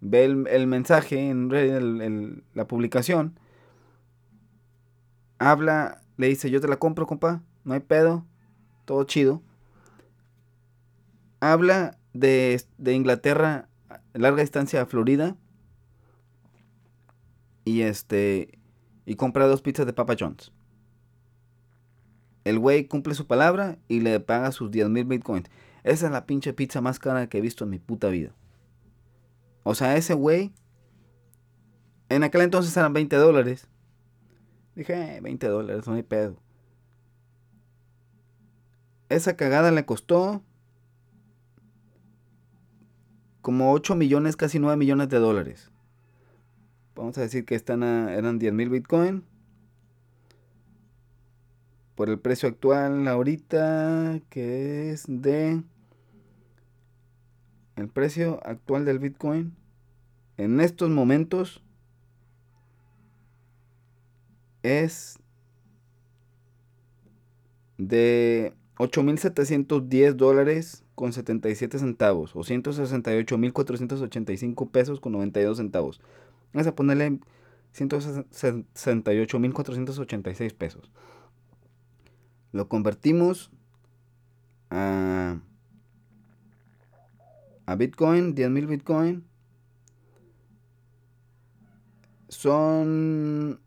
ve 0.00 0.24
el, 0.24 0.66
mensaje 0.66 1.30
en 1.30 2.44
la 2.54 2.66
publicación, 2.66 3.38
habla, 5.38 6.02
le 6.16 6.28
dice, 6.28 6.50
yo 6.50 6.60
te 6.60 6.68
la 6.68 6.76
compro, 6.76 7.06
compa, 7.06 7.42
no 7.64 7.74
hay 7.74 7.80
pedo, 7.80 8.26
todo 8.84 9.04
chido. 9.04 9.42
Habla 11.40 11.98
de, 12.12 12.62
de 12.78 12.94
Inglaterra, 12.94 13.68
larga 14.12 14.42
distancia 14.42 14.82
a 14.82 14.86
Florida, 14.86 15.36
y 17.64 17.82
este, 17.82 18.58
y 19.06 19.16
compra 19.16 19.46
dos 19.46 19.62
pizzas 19.62 19.86
de 19.86 19.92
Papa 19.92 20.16
John's. 20.18 20.52
El 22.44 22.58
güey 22.58 22.86
cumple 22.86 23.14
su 23.14 23.26
palabra 23.26 23.78
y 23.88 24.00
le 24.00 24.20
paga 24.20 24.52
sus 24.52 24.70
10 24.70 24.90
mil 24.90 25.04
bitcoins. 25.04 25.48
Esa 25.82 26.06
es 26.06 26.12
la 26.12 26.26
pinche 26.26 26.52
pizza 26.52 26.82
más 26.82 26.98
cara 26.98 27.26
que 27.28 27.38
he 27.38 27.40
visto 27.40 27.64
en 27.64 27.70
mi 27.70 27.78
puta 27.78 28.08
vida. 28.08 28.34
O 29.64 29.74
sea, 29.74 29.96
ese 29.96 30.14
güey, 30.14 30.52
en 32.08 32.22
aquel 32.22 32.42
entonces 32.42 32.76
eran 32.76 32.92
20 32.92 33.16
dólares. 33.16 33.66
Dije, 34.76 35.20
20 35.20 35.46
eh, 35.46 35.48
dólares, 35.48 35.86
no 35.86 35.94
hay 35.94 36.02
pedo. 36.02 36.36
Esa 39.08 39.36
cagada 39.36 39.70
le 39.70 39.86
costó 39.86 40.42
como 43.40 43.72
8 43.72 43.94
millones, 43.94 44.36
casi 44.36 44.58
9 44.58 44.76
millones 44.76 45.08
de 45.08 45.18
dólares. 45.18 45.70
Vamos 46.94 47.16
a 47.18 47.22
decir 47.22 47.44
que 47.44 47.54
están 47.54 47.82
eran 47.82 48.38
10 48.38 48.52
mil 48.52 48.68
bitcoin. 48.68 49.24
Por 51.94 52.10
el 52.10 52.18
precio 52.18 52.48
actual 52.48 53.06
ahorita, 53.06 54.20
que 54.28 54.90
es 54.90 55.04
de 55.08 55.62
el 57.76 57.88
precio 57.88 58.40
actual 58.44 58.84
del 58.84 58.98
Bitcoin 58.98 59.54
en 60.36 60.60
estos 60.60 60.90
momentos 60.90 61.62
es 64.62 65.18
de 67.78 68.52
8.710 68.76 70.12
dólares 70.14 70.82
con 70.94 71.12
77 71.12 71.78
centavos 71.78 72.34
o 72.34 72.40
168.485 72.40 74.70
pesos 74.70 75.00
con 75.00 75.12
92 75.12 75.56
centavos. 75.56 76.02
Vamos 76.52 76.66
a 76.66 76.74
ponerle 76.74 77.20
168.486 77.74 80.54
pesos. 80.54 80.90
Lo 82.52 82.68
convertimos 82.68 83.50
a 84.70 85.38
a 87.66 87.74
Bitcoin, 87.76 88.34
10.000 88.34 88.66
Bitcoin, 88.66 89.24
son 92.28 93.60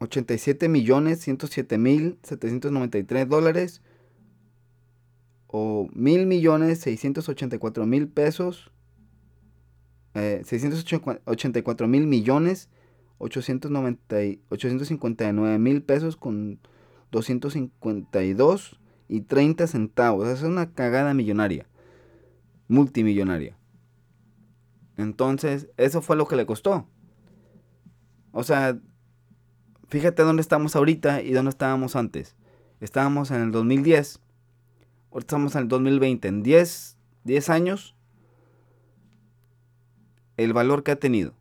87 0.00 0.68
millones 0.68 1.20
107 1.20 1.78
mil 1.78 2.18
793 2.22 3.28
dólares 3.28 3.82
o 5.46 5.88
mil 5.92 6.26
millones 6.26 6.78
684 6.80 7.84
mil 7.84 8.08
pesos, 8.08 8.70
eh, 10.14 10.42
684 10.44 11.88
mil 11.88 12.06
millones 12.06 12.68
890, 13.18 14.16
859 14.48 15.58
mil 15.58 15.82
pesos 15.82 16.16
con 16.16 16.60
252 17.10 18.79
y 19.10 19.22
30 19.22 19.66
centavos. 19.66 20.28
Es 20.28 20.42
una 20.42 20.72
cagada 20.72 21.12
millonaria, 21.12 21.66
multimillonaria. 22.68 23.56
Entonces, 24.96 25.68
eso 25.76 26.00
fue 26.00 26.16
lo 26.16 26.26
que 26.26 26.36
le 26.36 26.46
costó. 26.46 26.86
O 28.32 28.44
sea, 28.44 28.78
fíjate 29.88 30.22
dónde 30.22 30.40
estamos 30.40 30.76
ahorita 30.76 31.22
y 31.22 31.32
dónde 31.32 31.50
estábamos 31.50 31.96
antes. 31.96 32.36
Estábamos 32.80 33.30
en 33.30 33.42
el 33.42 33.50
2010 33.50 34.20
Ahorita 35.10 35.26
estamos 35.26 35.56
en 35.56 35.62
el 35.62 35.68
2020. 35.68 36.28
En 36.28 36.42
10, 36.42 36.96
10 37.24 37.50
años, 37.50 37.96
el 40.36 40.52
valor 40.52 40.84
que 40.84 40.92
ha 40.92 40.96
tenido. 40.96 41.34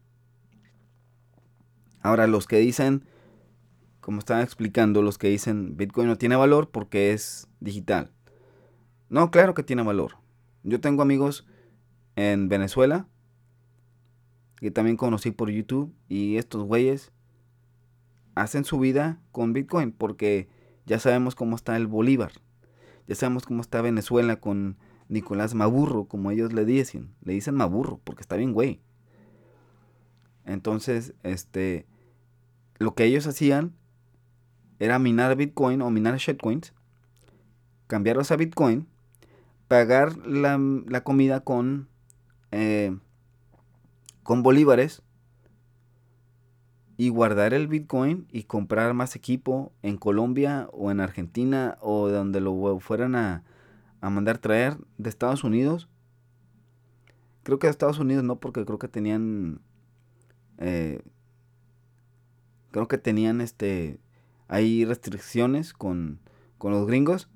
Ahora, 2.01 2.25
los 2.25 2.47
que 2.47 2.57
dicen, 2.57 3.05
como 4.09 4.17
estaba 4.17 4.41
explicando, 4.41 5.03
los 5.03 5.19
que 5.19 5.27
dicen 5.27 5.77
Bitcoin 5.77 6.07
no 6.07 6.17
tiene 6.17 6.35
valor 6.35 6.71
porque 6.71 7.13
es 7.13 7.47
digital. 7.59 8.09
No, 9.07 9.29
claro 9.29 9.53
que 9.53 9.61
tiene 9.61 9.83
valor. 9.83 10.13
Yo 10.63 10.81
tengo 10.81 11.03
amigos 11.03 11.45
en 12.15 12.49
Venezuela 12.49 13.05
que 14.55 14.71
también 14.71 14.97
conocí 14.97 15.29
por 15.29 15.51
YouTube 15.51 15.93
y 16.07 16.37
estos 16.37 16.63
güeyes 16.63 17.11
hacen 18.33 18.65
su 18.65 18.79
vida 18.79 19.21
con 19.31 19.53
Bitcoin 19.53 19.91
porque 19.91 20.49
ya 20.87 20.97
sabemos 20.97 21.35
cómo 21.35 21.55
está 21.55 21.77
el 21.77 21.85
Bolívar. 21.85 22.31
Ya 23.05 23.13
sabemos 23.13 23.45
cómo 23.45 23.61
está 23.61 23.79
Venezuela 23.83 24.37
con 24.37 24.79
Nicolás 25.07 25.53
Maburro, 25.53 26.05
como 26.05 26.31
ellos 26.31 26.51
le 26.51 26.65
dicen. 26.65 27.13
Le 27.21 27.33
dicen 27.33 27.53
Maburro 27.53 28.01
porque 28.03 28.21
está 28.21 28.37
bien 28.37 28.53
güey. 28.53 28.81
Entonces, 30.45 31.13
este, 31.21 31.85
lo 32.79 32.95
que 32.95 33.03
ellos 33.03 33.27
hacían 33.27 33.77
era 34.79 34.97
minar 34.99 35.35
Bitcoin 35.35 35.81
o 35.81 35.89
minar 35.89 36.17
shitcoins, 36.17 36.73
cambiarlos 37.87 38.31
a 38.31 38.37
Bitcoin, 38.37 38.87
pagar 39.67 40.17
la, 40.25 41.03
comida 41.03 41.41
con, 41.41 41.87
eh, 42.51 42.97
con 44.23 44.41
bolívares 44.41 45.03
y 46.99 47.07
guardar 47.07 47.53
el 47.53 47.67
Bitcoin 47.69 48.27
y 48.29 48.43
comprar 48.43 48.93
más 48.93 49.15
equipo 49.15 49.71
en 49.83 49.95
Colombia 49.95 50.67
o 50.73 50.91
en 50.91 50.99
Argentina 50.99 51.77
o 51.79 52.09
donde 52.09 52.41
lo 52.41 52.77
fueran 52.81 53.15
a, 53.15 53.45
mandar 54.01 54.37
traer 54.37 54.75
de 54.97 55.09
Estados 55.09 55.45
Unidos. 55.45 55.87
Creo 57.43 57.57
que 57.57 57.67
de 57.67 57.71
Estados 57.71 57.99
Unidos 57.99 58.25
no, 58.25 58.41
porque 58.41 58.65
creo 58.65 58.79
que 58.79 58.89
tenían. 58.89 59.61
Eh, 60.57 61.01
creo 62.71 62.89
que 62.89 62.97
tenían 62.97 63.39
este. 63.39 64.01
Hay 64.49 64.83
restricciones 64.83 65.71
con, 65.71 66.19
con 66.57 66.73
los 66.73 66.85
gringos. 66.85 67.29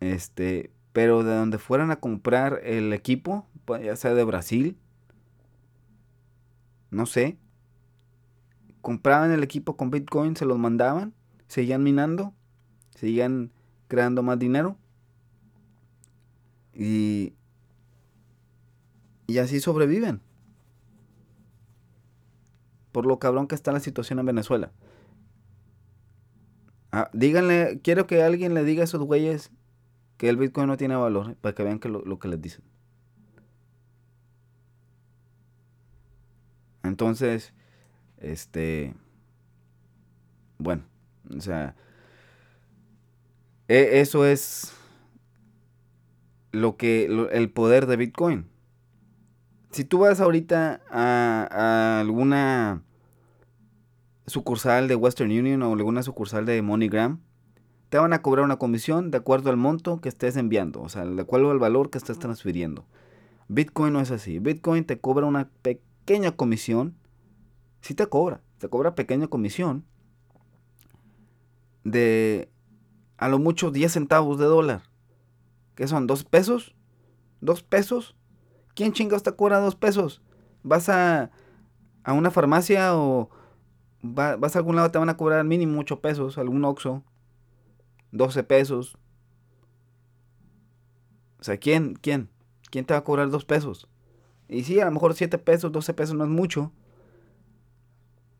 Este. 0.00 0.72
Pero 0.92 1.22
de 1.22 1.36
donde 1.36 1.58
fueran 1.58 1.92
a 1.92 2.00
comprar 2.00 2.60
el 2.64 2.92
equipo, 2.92 3.46
ya 3.68 3.94
sea 3.94 4.14
de 4.14 4.24
Brasil 4.24 4.76
no 6.90 7.06
sé, 7.06 7.38
compraban 8.80 9.30
el 9.32 9.42
equipo 9.42 9.76
con 9.76 9.90
Bitcoin, 9.90 10.36
se 10.36 10.46
los 10.46 10.58
mandaban, 10.58 11.14
seguían 11.46 11.82
minando, 11.82 12.34
seguían 12.94 13.52
creando 13.88 14.22
más 14.22 14.38
dinero. 14.38 14.76
Y, 16.72 17.34
y 19.26 19.38
así 19.38 19.60
sobreviven. 19.60 20.20
Por 22.98 23.06
lo 23.06 23.20
cabrón 23.20 23.46
que 23.46 23.54
está 23.54 23.70
la 23.70 23.78
situación 23.78 24.18
en 24.18 24.26
Venezuela. 24.26 24.72
Ah, 26.90 27.08
díganle, 27.12 27.78
quiero 27.80 28.08
que 28.08 28.24
alguien 28.24 28.54
le 28.54 28.64
diga 28.64 28.80
a 28.80 28.84
esos 28.86 29.00
güeyes 29.00 29.52
que 30.16 30.28
el 30.28 30.36
Bitcoin 30.36 30.66
no 30.66 30.76
tiene 30.76 30.96
valor, 30.96 31.36
para 31.36 31.54
que 31.54 31.62
vean 31.62 31.78
que 31.78 31.88
lo 31.88 32.18
que 32.18 32.26
les 32.26 32.42
dicen. 32.42 32.64
Entonces, 36.82 37.54
este, 38.16 38.96
bueno, 40.58 40.82
o 41.36 41.40
sea, 41.40 41.76
e, 43.68 44.00
eso 44.00 44.26
es 44.26 44.74
lo 46.50 46.76
que, 46.76 47.04
el 47.30 47.52
poder 47.52 47.86
de 47.86 47.96
Bitcoin. 47.96 48.58
Si 49.70 49.84
tú 49.84 50.00
vas 50.00 50.20
ahorita 50.20 50.80
a, 50.90 52.00
alguna 52.00 52.82
sucursal 54.28 54.88
de 54.88 54.94
Western 54.94 55.30
Union 55.30 55.62
o 55.62 55.72
alguna 55.72 56.02
sucursal 56.02 56.46
de 56.46 56.60
MoneyGram, 56.62 57.20
te 57.88 57.98
van 57.98 58.12
a 58.12 58.22
cobrar 58.22 58.44
una 58.44 58.58
comisión 58.58 59.10
de 59.10 59.18
acuerdo 59.18 59.50
al 59.50 59.56
monto 59.56 60.00
que 60.00 60.08
estés 60.08 60.36
enviando, 60.36 60.82
o 60.82 60.88
sea, 60.88 61.04
de 61.04 61.20
acuerdo 61.20 61.50
al 61.50 61.58
valor 61.58 61.90
que 61.90 61.98
estés 61.98 62.18
transfiriendo. 62.18 62.86
Bitcoin 63.48 63.94
no 63.94 64.00
es 64.00 64.10
así. 64.10 64.38
Bitcoin 64.38 64.84
te 64.84 65.00
cobra 65.00 65.26
una 65.26 65.48
pequeña 65.62 66.32
comisión, 66.32 66.96
si 67.80 67.94
te 67.94 68.06
cobra, 68.06 68.42
te 68.58 68.68
cobra 68.68 68.94
pequeña 68.94 69.28
comisión 69.28 69.84
de 71.84 72.50
a 73.16 73.28
lo 73.28 73.38
mucho 73.38 73.70
10 73.70 73.90
centavos 73.90 74.38
de 74.38 74.44
dólar. 74.44 74.82
¿Qué 75.74 75.88
son? 75.88 76.06
¿Dos 76.06 76.24
pesos? 76.24 76.74
¿Dos 77.40 77.62
pesos? 77.62 78.16
¿Quién 78.74 78.92
chingados 78.92 79.22
te 79.22 79.34
cobra 79.34 79.60
dos 79.60 79.76
pesos? 79.76 80.22
¿Vas 80.62 80.88
a, 80.88 81.30
a 82.04 82.12
una 82.12 82.30
farmacia 82.30 82.96
o 82.96 83.30
vas 84.02 84.54
a 84.54 84.58
algún 84.58 84.76
lado 84.76 84.90
te 84.90 84.98
van 84.98 85.08
a 85.08 85.16
cobrar 85.16 85.44
mínimo 85.44 85.80
8 85.80 86.00
pesos? 86.00 86.38
¿Algún 86.38 86.64
Oxxo? 86.64 87.02
12 88.12 88.42
pesos. 88.44 88.98
O 91.40 91.44
sea, 91.44 91.56
¿quién? 91.56 91.94
¿Quién? 91.94 92.28
¿Quién 92.70 92.84
te 92.84 92.94
va 92.94 92.98
a 92.98 93.04
cobrar 93.04 93.30
dos 93.30 93.44
pesos? 93.44 93.88
Y 94.48 94.64
sí, 94.64 94.80
a 94.80 94.86
lo 94.86 94.90
mejor 94.90 95.14
7 95.14 95.38
pesos, 95.38 95.72
12 95.72 95.94
pesos 95.94 96.16
no 96.16 96.24
es 96.24 96.30
mucho. 96.30 96.72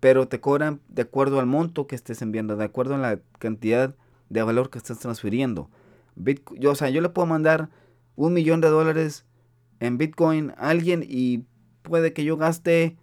Pero 0.01 0.29
te 0.29 0.41
cobran 0.41 0.81
de 0.89 1.03
acuerdo 1.03 1.41
al 1.41 1.47
monto 1.47 1.87
que 1.87 1.97
estés 1.97 2.23
enviando, 2.23 2.57
de 2.57 2.65
acuerdo 2.65 2.95
a 2.95 2.99
la 2.99 3.21
cantidad 3.39 3.95
de 4.29 4.43
valor 4.43 4.71
que 4.71 4.79
estés 4.79 4.99
transfiriendo. 4.99 5.71
yo, 6.57 6.73
o 6.73 6.75
sea, 6.75 6.91
yo 6.91 7.01
le 7.01 7.09
puedo 7.09 7.27
mandar 7.27 7.71
un 8.17 8.33
millón 8.33 8.61
de 8.61 8.69
dólares 8.69 9.27
en 9.81 9.99
Bitcoin 9.99 10.53
a 10.57 10.71
alguien 10.71 11.05
y 11.07 11.45
puede 11.83 12.13
que 12.13 12.25
yo 12.25 12.37
gaste 12.37 12.97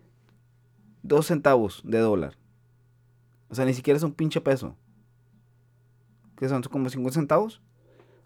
dos 1.04 1.28
centavos 1.28 1.82
de 1.86 2.00
dólar. 2.00 2.38
O 3.50 3.56
sea, 3.56 3.66
ni 3.66 3.74
siquiera 3.74 3.98
es 3.98 4.04
un 4.04 4.14
pinche 4.14 4.42
peso. 4.42 4.76
¿Qué 6.38 6.50
son? 6.50 6.62
¿Como 6.64 6.90
50 6.90 7.14
centavos? 7.14 7.62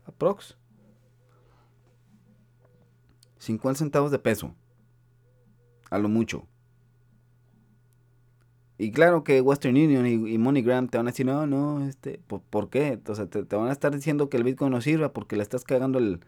Aprox. 0.05 0.57
50 3.39 3.79
centavos 3.79 4.11
de 4.11 4.19
peso 4.19 4.55
a 5.89 5.97
lo 5.97 6.09
mucho. 6.09 6.47
Y 8.77 8.91
claro 8.91 9.25
que 9.25 9.41
Western 9.41 9.75
Union 9.75 10.07
y, 10.07 10.37
MoneyGram 10.37 10.87
te 10.87 10.97
van 10.97 11.07
a 11.07 11.11
decir, 11.11 11.25
no, 11.25 11.45
no, 11.45 11.85
este, 11.85 12.21
¿por, 12.27 12.69
qué? 12.69 12.97
O 13.07 13.15
sea, 13.15 13.25
te, 13.25 13.41
van 13.41 13.67
a 13.67 13.73
estar 13.73 13.93
diciendo 13.93 14.29
que 14.29 14.37
el 14.37 14.45
Bitcoin 14.45 14.71
no 14.71 14.79
sirva 14.79 15.11
porque 15.11 15.35
le 15.35 15.43
estás 15.43 15.65
cagando 15.65 15.99
el, 15.99 16.21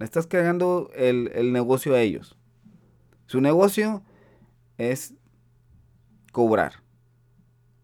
le 0.00 0.04
estás 0.04 0.26
cagando 0.26 0.90
el, 0.96 1.30
el 1.34 1.52
negocio 1.52 1.94
a 1.94 2.00
ellos. 2.00 2.36
Su 3.26 3.40
negocio 3.40 4.02
es 4.76 5.14
cobrar. 6.32 6.81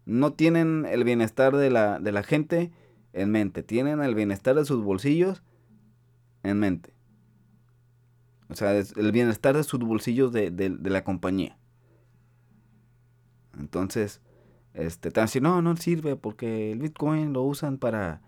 No 0.09 0.33
tienen 0.33 0.87
el 0.89 1.03
bienestar 1.03 1.55
de 1.55 1.69
la, 1.69 1.99
de 1.99 2.11
la 2.11 2.23
gente 2.23 2.71
en 3.13 3.31
mente, 3.31 3.63
tienen 3.63 4.01
el 4.01 4.15
bienestar 4.15 4.55
de 4.55 4.65
sus 4.65 4.83
bolsillos 4.83 5.43
en 6.43 6.59
mente. 6.59 6.93
O 8.49 8.55
sea, 8.55 8.75
el 8.75 9.11
bienestar 9.11 9.55
de 9.55 9.63
sus 9.63 9.79
bolsillos 9.79 10.31
de, 10.31 10.79
la 10.81 11.03
compañía. 11.03 11.57
Entonces, 13.59 14.21
este, 14.73 15.11
te 15.11 15.19
van 15.19 15.29
no, 15.41 15.61
no 15.61 15.77
sirve 15.77 16.15
porque 16.15 16.71
el 16.71 16.79
Bitcoin 16.79 17.33
lo 17.33 17.43
usan 17.43 17.77
para 17.77 18.21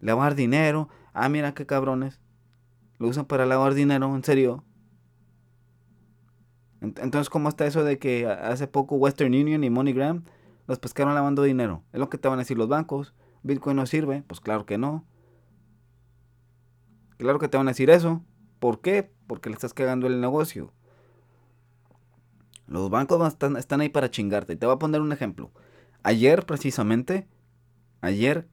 lavar 0.00 0.34
dinero. 0.34 0.88
Ah, 1.12 1.28
mira 1.28 1.52
qué 1.52 1.66
cabrones. 1.66 2.20
Lo 2.98 3.08
usan 3.08 3.26
para 3.26 3.44
lavar 3.44 3.74
dinero, 3.74 4.14
en 4.14 4.24
serio. 4.24 4.64
Entonces, 6.80 7.28
¿cómo 7.28 7.50
está 7.50 7.66
eso 7.66 7.84
de 7.84 7.98
que 7.98 8.26
hace 8.26 8.66
poco 8.66 8.96
Western 8.96 9.34
Union 9.34 9.64
y 9.64 9.70
MoneyGram 9.70 10.24
los 10.68 10.78
pescaron 10.78 11.16
lavando 11.16 11.42
dinero? 11.42 11.82
Es 11.92 11.98
lo 11.98 12.08
que 12.08 12.18
te 12.18 12.28
van 12.28 12.38
a 12.38 12.42
decir 12.42 12.56
los 12.56 12.68
bancos. 12.68 13.12
Bitcoin 13.42 13.74
no 13.74 13.86
sirve. 13.86 14.22
Pues 14.28 14.38
claro 14.38 14.64
que 14.66 14.78
no. 14.78 15.04
Claro 17.16 17.40
que 17.40 17.48
te 17.48 17.56
van 17.56 17.66
a 17.66 17.72
decir 17.72 17.90
eso. 17.90 18.22
¿Por 18.60 18.80
qué? 18.80 19.10
porque 19.28 19.50
le 19.50 19.54
estás 19.54 19.74
cagando 19.74 20.08
el 20.08 20.20
negocio. 20.20 20.72
Los 22.66 22.90
bancos 22.90 23.24
están, 23.28 23.56
están 23.56 23.80
ahí 23.80 23.88
para 23.88 24.10
chingarte. 24.10 24.56
Te 24.56 24.66
voy 24.66 24.74
a 24.74 24.78
poner 24.78 25.00
un 25.00 25.12
ejemplo. 25.12 25.52
Ayer, 26.02 26.44
precisamente, 26.44 27.28
ayer 28.00 28.48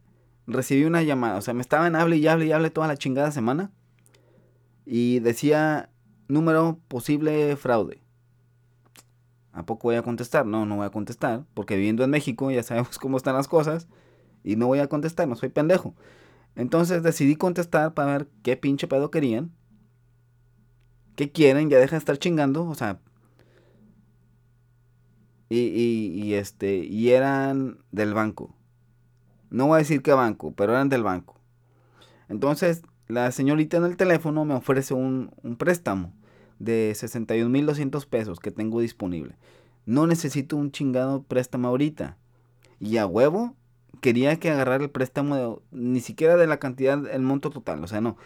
recibí 0.46 0.84
una 0.84 1.02
llamada. 1.02 1.38
O 1.38 1.42
sea, 1.42 1.56
me 1.56 1.62
estaban 1.62 1.96
hable 1.96 2.18
y 2.18 2.28
hable 2.28 2.46
y 2.46 2.52
hable 2.52 2.70
toda 2.70 2.88
la 2.88 2.98
chingada 2.98 3.32
semana. 3.32 3.72
Y 4.86 5.20
decía 5.20 5.90
número 6.28 6.80
posible 6.88 7.56
fraude. 7.56 8.02
¿A 9.56 9.66
poco 9.66 9.88
voy 9.88 9.96
a 9.96 10.02
contestar? 10.04 10.46
No, 10.46 10.66
no 10.66 10.76
voy 10.76 10.86
a 10.86 10.90
contestar. 10.90 11.46
Porque 11.54 11.78
viviendo 11.78 12.04
en 12.04 12.10
México 12.10 12.52
ya 12.52 12.62
sabemos 12.62 13.00
cómo 13.00 13.18
están 13.18 13.36
las 13.36 13.48
cosas. 13.48 13.88
Y 14.44 14.58
no 14.58 14.68
voy 14.68 14.80
a 14.80 14.88
contestar, 14.88 15.28
no 15.28 15.36
soy 15.36 15.50
pendejo. 15.50 15.96
Entonces 16.56 17.02
decidí 17.02 17.36
contestar 17.36 17.94
para 17.94 18.12
ver 18.12 18.28
qué 18.44 18.58
pinche 18.58 18.88
pedo 18.88 19.10
querían. 19.10 19.52
¿Qué 21.16 21.32
quieren? 21.32 21.70
Ya 21.70 21.80
deja 21.80 21.96
de 21.96 22.00
estar 22.00 22.18
chingando. 22.18 22.66
O 22.68 22.76
sea. 22.76 23.00
Y, 25.48 25.60
y, 25.60 26.22
y 26.22 26.34
este. 26.34 26.76
Y 26.78 27.12
eran 27.12 27.78
del 27.92 28.14
banco. 28.14 28.54
No 29.50 29.68
voy 29.68 29.76
a 29.76 29.80
decir 29.80 30.02
qué 30.02 30.12
banco, 30.12 30.54
pero 30.54 30.74
eran 30.74 30.90
del 30.90 31.04
banco. 31.04 31.40
Entonces, 32.28 32.82
la 33.08 33.32
señorita 33.32 33.78
en 33.78 33.86
el 33.86 33.96
teléfono 33.96 34.44
me 34.44 34.54
ofrece 34.54 34.94
un, 34.94 35.32
un 35.44 35.56
préstamo 35.56 36.12
de 36.60 36.92
61.200 36.96 38.06
pesos 38.08 38.40
que 38.40 38.52
tengo 38.52 38.80
disponible. 38.80 39.36
No 39.86 40.08
necesito 40.08 40.58
un 40.58 40.72
chingado 40.72 41.24
préstamo 41.24 41.68
ahorita. 41.68 42.18
Y 42.80 42.98
a 42.98 43.06
huevo 43.06 43.56
quería 44.02 44.38
que 44.40 44.50
agarrara 44.50 44.84
el 44.84 44.90
préstamo 44.90 45.62
ni 45.72 46.00
siquiera 46.00 46.38
de 46.38 46.48
la 46.48 46.58
cantidad, 46.58 47.08
el 47.08 47.22
monto 47.22 47.50
total. 47.50 47.84
O 47.84 47.88
sea, 47.88 48.02
no. 48.02 48.18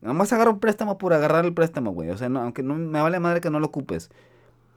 Nada 0.00 0.14
más 0.14 0.32
agarro 0.32 0.52
un 0.52 0.60
préstamo 0.60 0.98
por 0.98 1.12
agarrar 1.12 1.44
el 1.44 1.54
préstamo, 1.54 1.92
güey. 1.92 2.10
O 2.10 2.16
sea, 2.16 2.28
no, 2.28 2.40
aunque 2.40 2.62
no 2.62 2.74
me 2.74 3.00
vale 3.00 3.20
madre 3.20 3.40
que 3.40 3.50
no 3.50 3.60
lo 3.60 3.66
ocupes. 3.66 4.10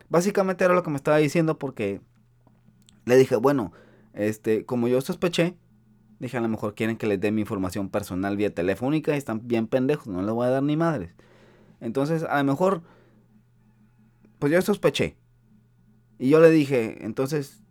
Básicamente 0.09 0.63
era 0.63 0.73
lo 0.73 0.83
que 0.83 0.89
me 0.89 0.97
estaba 0.97 1.17
diciendo 1.17 1.57
porque 1.57 2.01
le 3.05 3.17
dije, 3.17 3.35
bueno, 3.35 3.71
este, 4.13 4.65
como 4.65 4.87
yo 4.87 5.01
sospeché, 5.01 5.55
dije 6.19 6.37
a 6.37 6.41
lo 6.41 6.47
mejor 6.47 6.75
quieren 6.75 6.97
que 6.97 7.07
les 7.07 7.19
dé 7.19 7.31
mi 7.31 7.41
información 7.41 7.89
personal 7.89 8.37
vía 8.37 8.53
telefónica 8.53 9.13
y 9.13 9.17
están 9.17 9.47
bien 9.47 9.67
pendejos, 9.67 10.07
no 10.07 10.21
les 10.21 10.31
voy 10.31 10.47
a 10.47 10.51
dar 10.51 10.63
ni 10.63 10.77
madres. 10.77 11.11
Entonces, 11.85 12.23
a 12.23 12.39
lo 12.39 12.43
mejor, 12.45 12.81
pues 14.39 14.51
yo 14.51 14.59
sospeché. 14.63 15.17
Y 16.17 16.29
yo 16.29 16.39
le 16.39 16.49
dije, 16.49 17.05
entonces, 17.05 17.61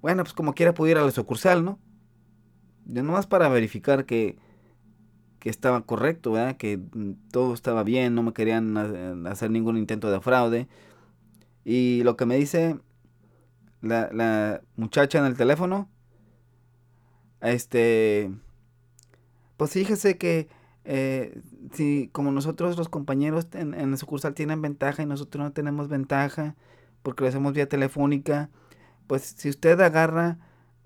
bueno, 0.00 0.24
pues 0.24 0.32
como 0.32 0.54
quiera 0.54 0.72
pudiera 0.72 1.00
ir 1.00 1.02
a 1.02 1.06
la 1.06 1.12
sucursal, 1.12 1.62
¿no? 1.62 1.78
Yo 2.86 3.02
nomás 3.02 3.26
para 3.26 3.50
verificar 3.50 4.06
que, 4.06 4.38
que 5.38 5.50
estaba 5.50 5.82
correcto, 5.82 6.32
¿verdad? 6.32 6.56
Que 6.56 6.80
todo 7.30 7.52
estaba 7.52 7.82
bien, 7.82 8.14
no 8.14 8.22
me 8.22 8.32
querían 8.32 9.26
hacer 9.26 9.50
ningún 9.50 9.76
intento 9.76 10.10
de 10.10 10.22
fraude. 10.22 10.66
Y 11.62 12.02
lo 12.04 12.16
que 12.16 12.24
me 12.24 12.36
dice 12.36 12.78
la, 13.82 14.08
la 14.14 14.62
muchacha 14.76 15.18
en 15.18 15.26
el 15.26 15.36
teléfono, 15.36 15.90
este, 17.42 18.32
pues 19.58 19.72
fíjese 19.72 20.16
que 20.16 20.48
eh, 20.84 21.40
si 21.72 22.08
como 22.12 22.32
nosotros 22.32 22.76
los 22.76 22.88
compañeros 22.88 23.48
en, 23.52 23.74
en 23.74 23.90
la 23.90 23.96
sucursal 23.96 24.34
tienen 24.34 24.62
ventaja 24.62 25.02
y 25.02 25.06
nosotros 25.06 25.44
no 25.44 25.52
tenemos 25.52 25.88
ventaja 25.88 26.56
porque 27.02 27.24
lo 27.24 27.28
hacemos 27.28 27.52
vía 27.52 27.68
telefónica, 27.68 28.50
pues 29.06 29.22
si 29.22 29.48
usted 29.48 29.80
agarra 29.80 30.38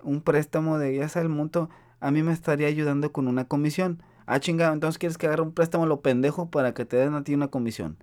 un 0.03 0.21
préstamo 0.21 0.77
de 0.77 0.95
ya 0.95 1.09
sea 1.09 1.21
el 1.21 1.29
monto, 1.29 1.69
a 1.99 2.11
mí 2.11 2.23
me 2.23 2.33
estaría 2.33 2.67
ayudando 2.67 3.11
con 3.11 3.27
una 3.27 3.45
comisión. 3.45 4.01
Ah, 4.25 4.39
chingado, 4.39 4.73
entonces 4.73 4.97
quieres 4.97 5.17
que 5.17 5.27
agarre 5.27 5.43
un 5.43 5.53
préstamo 5.53 5.85
lo 5.85 6.01
pendejo 6.01 6.49
para 6.49 6.73
que 6.73 6.85
te 6.85 6.97
den 6.97 7.13
a 7.13 7.23
ti 7.23 7.33
una 7.33 7.47
comisión. 7.47 7.97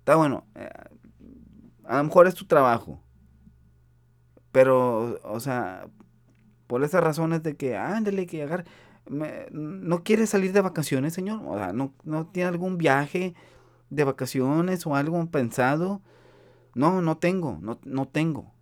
Está 0.00 0.16
bueno, 0.16 0.44
eh, 0.54 0.68
a 1.84 1.98
lo 1.98 2.04
mejor 2.04 2.26
es 2.26 2.34
tu 2.34 2.44
trabajo. 2.44 3.02
Pero, 4.52 5.20
o 5.22 5.40
sea, 5.40 5.86
por 6.66 6.84
esas 6.84 7.02
razones 7.02 7.42
de 7.42 7.56
que, 7.56 7.76
ándale, 7.76 8.26
que 8.26 8.42
agarre. 8.42 8.64
¿No 9.10 10.04
quiere 10.04 10.26
salir 10.28 10.52
de 10.52 10.60
vacaciones, 10.60 11.12
señor? 11.12 11.42
O 11.44 11.56
sea, 11.56 11.72
¿no, 11.72 11.92
¿no 12.04 12.28
tiene 12.28 12.48
algún 12.48 12.78
viaje 12.78 13.34
de 13.90 14.04
vacaciones 14.04 14.86
o 14.86 14.94
algo 14.94 15.24
pensado? 15.30 16.00
No, 16.76 17.02
no 17.02 17.18
tengo, 17.18 17.58
no, 17.60 17.80
no 17.84 18.06
tengo. 18.06 18.54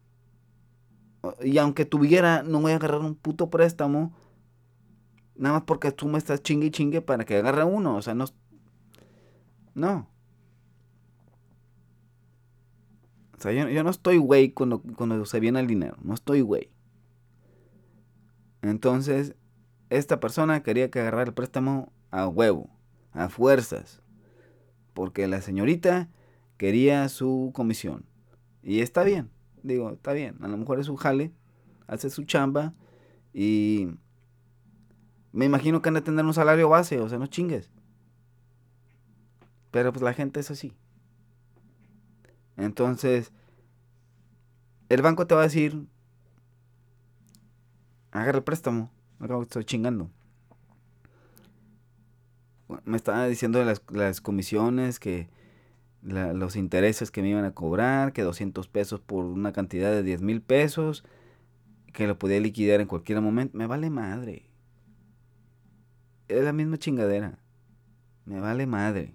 Y 1.43 1.59
aunque 1.59 1.85
tuviera, 1.85 2.43
no 2.43 2.63
voy 2.63 2.73
a 2.73 2.77
agarrar 2.77 3.01
un 3.01 3.15
puto 3.15 3.51
préstamo. 3.51 4.15
Nada 5.37 5.57
más 5.57 5.65
porque 5.65 5.93
tú 5.93 6.09
me 6.09 6.17
estás 6.17 6.43
chingue 6.43 6.69
y 6.69 6.71
chingue 6.71 7.03
para 7.03 7.27
que 7.27 7.37
agarre 7.37 7.65
uno. 7.65 7.97
O 7.97 8.03
sea, 8.03 8.15
no. 8.15 8.25
No. 9.75 10.09
O 13.37 13.41
sea, 13.41 13.53
yo, 13.53 13.85
no 13.85 13.91
estoy 13.91 14.17
güey 14.17 14.53
cuando, 14.53 14.81
cuando 14.81 15.25
se 15.27 15.41
viene 15.41 15.61
el 15.61 15.67
dinero. 15.67 15.99
No 16.03 16.15
estoy 16.15 16.41
güey. 16.41 16.71
Entonces, 18.63 19.37
esta 19.91 20.21
persona 20.21 20.63
quería 20.63 20.91
que 20.91 21.01
agarrara 21.01 21.29
el 21.29 21.35
préstamo 21.35 21.93
a 22.11 22.27
huevo, 22.29 22.71
a 23.13 23.29
fuerzas. 23.29 24.03
Porque 24.95 25.29
la 25.29 25.41
señorita 25.41 26.09
quería 26.57 27.09
su 27.09 27.53
comisión. 27.55 28.05
Y 28.63 28.81
está 28.81 29.05
bien. 29.05 29.31
Digo, 29.63 29.91
está 29.91 30.13
bien, 30.13 30.37
a 30.43 30.49
lo 30.49 30.57
mejor 30.57 30.79
es 30.79 30.87
su 30.87 30.97
jale, 30.97 31.33
hace 31.87 32.11
su 32.11 32.25
chamba 32.25 32.75
y 33.33 33.89
me 35.33 35.45
imagino 35.45 35.83
que 35.83 35.89
han 35.89 35.95
de 35.95 36.01
tener 36.01 36.25
un 36.25 36.35
salario 36.35 36.69
base, 36.69 37.01
o 37.01 37.09
sea, 37.09 37.19
no 37.19 37.27
chingues. 37.27 37.71
Pero 39.71 39.93
pues 39.93 40.03
la 40.03 40.15
gente 40.15 40.41
es 40.41 40.51
así. 40.51 40.75
Entonces, 42.57 43.33
el 44.89 45.03
banco 45.03 45.27
te 45.27 45.35
va 45.35 45.43
a 45.43 45.45
decir, 45.45 45.87
agarra 48.11 48.39
el 48.39 48.45
préstamo, 48.45 48.91
estoy 49.43 49.65
chingando. 49.65 50.11
Me 52.85 52.97
estaba 52.97 53.27
diciendo 53.27 53.59
de 53.59 53.65
las, 53.65 53.83
las 53.91 54.21
comisiones 54.21 55.01
que 55.01 55.29
los 56.03 56.57
intereses 56.57 57.11
que 57.11 57.23
me 57.23 57.31
iban 57.31 57.45
a 57.45 57.53
cobrar, 57.53 58.13
que 58.13 58.23
200 58.23 58.69
pesos 58.69 59.01
por 59.01 59.25
una 59.25 59.53
cantidad 59.53 59.91
de 59.91 60.03
10 60.03 60.23
mil 60.23 60.41
pesos, 60.41 61.05
que 61.93 62.07
lo 62.07 62.19
podía 62.19 62.41
liquidar 62.41 62.81
en 62.81 62.87
cualquier 62.87 63.21
momento. 63.21 63.57
Me 63.57 63.67
vale 63.67 63.91
madre. 63.91 64.47
Es 66.29 66.45
la 66.45 66.53
misma 66.53 66.79
chingadera. 66.79 67.39
Me 68.27 68.41
vale 68.41 68.67
madre. 68.67 69.15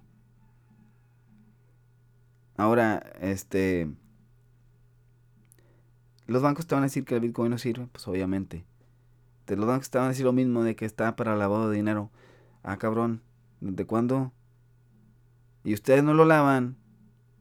Ahora, 2.56 3.12
este... 3.20 3.90
Los 6.26 6.42
bancos 6.42 6.66
te 6.66 6.74
van 6.74 6.84
a 6.84 6.86
decir 6.86 7.04
que 7.04 7.14
el 7.14 7.20
Bitcoin 7.20 7.50
no 7.50 7.58
sirve, 7.58 7.86
pues 7.92 8.06
obviamente. 8.08 8.64
De 9.46 9.56
los 9.56 9.66
bancos 9.66 9.90
te 9.90 9.98
van 9.98 10.06
a 10.06 10.10
decir 10.10 10.24
lo 10.24 10.32
mismo 10.32 10.62
de 10.62 10.74
que 10.74 10.84
está 10.84 11.16
para 11.16 11.36
lavado 11.36 11.68
de 11.70 11.76
dinero. 11.76 12.10
Ah, 12.62 12.78
cabrón, 12.78 13.22
¿desde 13.60 13.86
cuándo? 13.86 14.32
Y 15.64 15.74
ustedes 15.74 16.02
no 16.02 16.14
lo 16.14 16.24
lavan. 16.24 16.76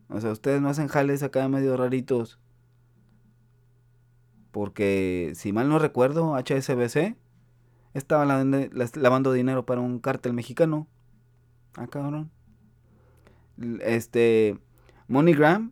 O 0.09 0.19
sea, 0.19 0.31
ustedes 0.31 0.61
no 0.61 0.69
hacen 0.69 0.87
jales 0.87 1.23
acá 1.23 1.47
medio 1.47 1.77
raritos. 1.77 2.39
Porque, 4.51 5.31
si 5.35 5.51
mal 5.51 5.69
no 5.69 5.79
recuerdo, 5.79 6.35
HSBC 6.35 7.17
estaba 7.93 8.25
lavando, 8.25 9.33
dinero 9.33 9.65
para 9.65 9.81
un 9.81 9.99
cártel 9.99 10.33
mexicano. 10.33 10.87
Ah, 11.75 11.87
cabrón. 11.87 12.31
Este, 13.81 14.59
MoneyGram, 15.07 15.71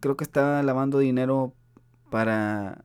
creo 0.00 0.16
que 0.16 0.24
estaba 0.24 0.62
lavando 0.62 0.98
dinero 0.98 1.54
para 2.10 2.84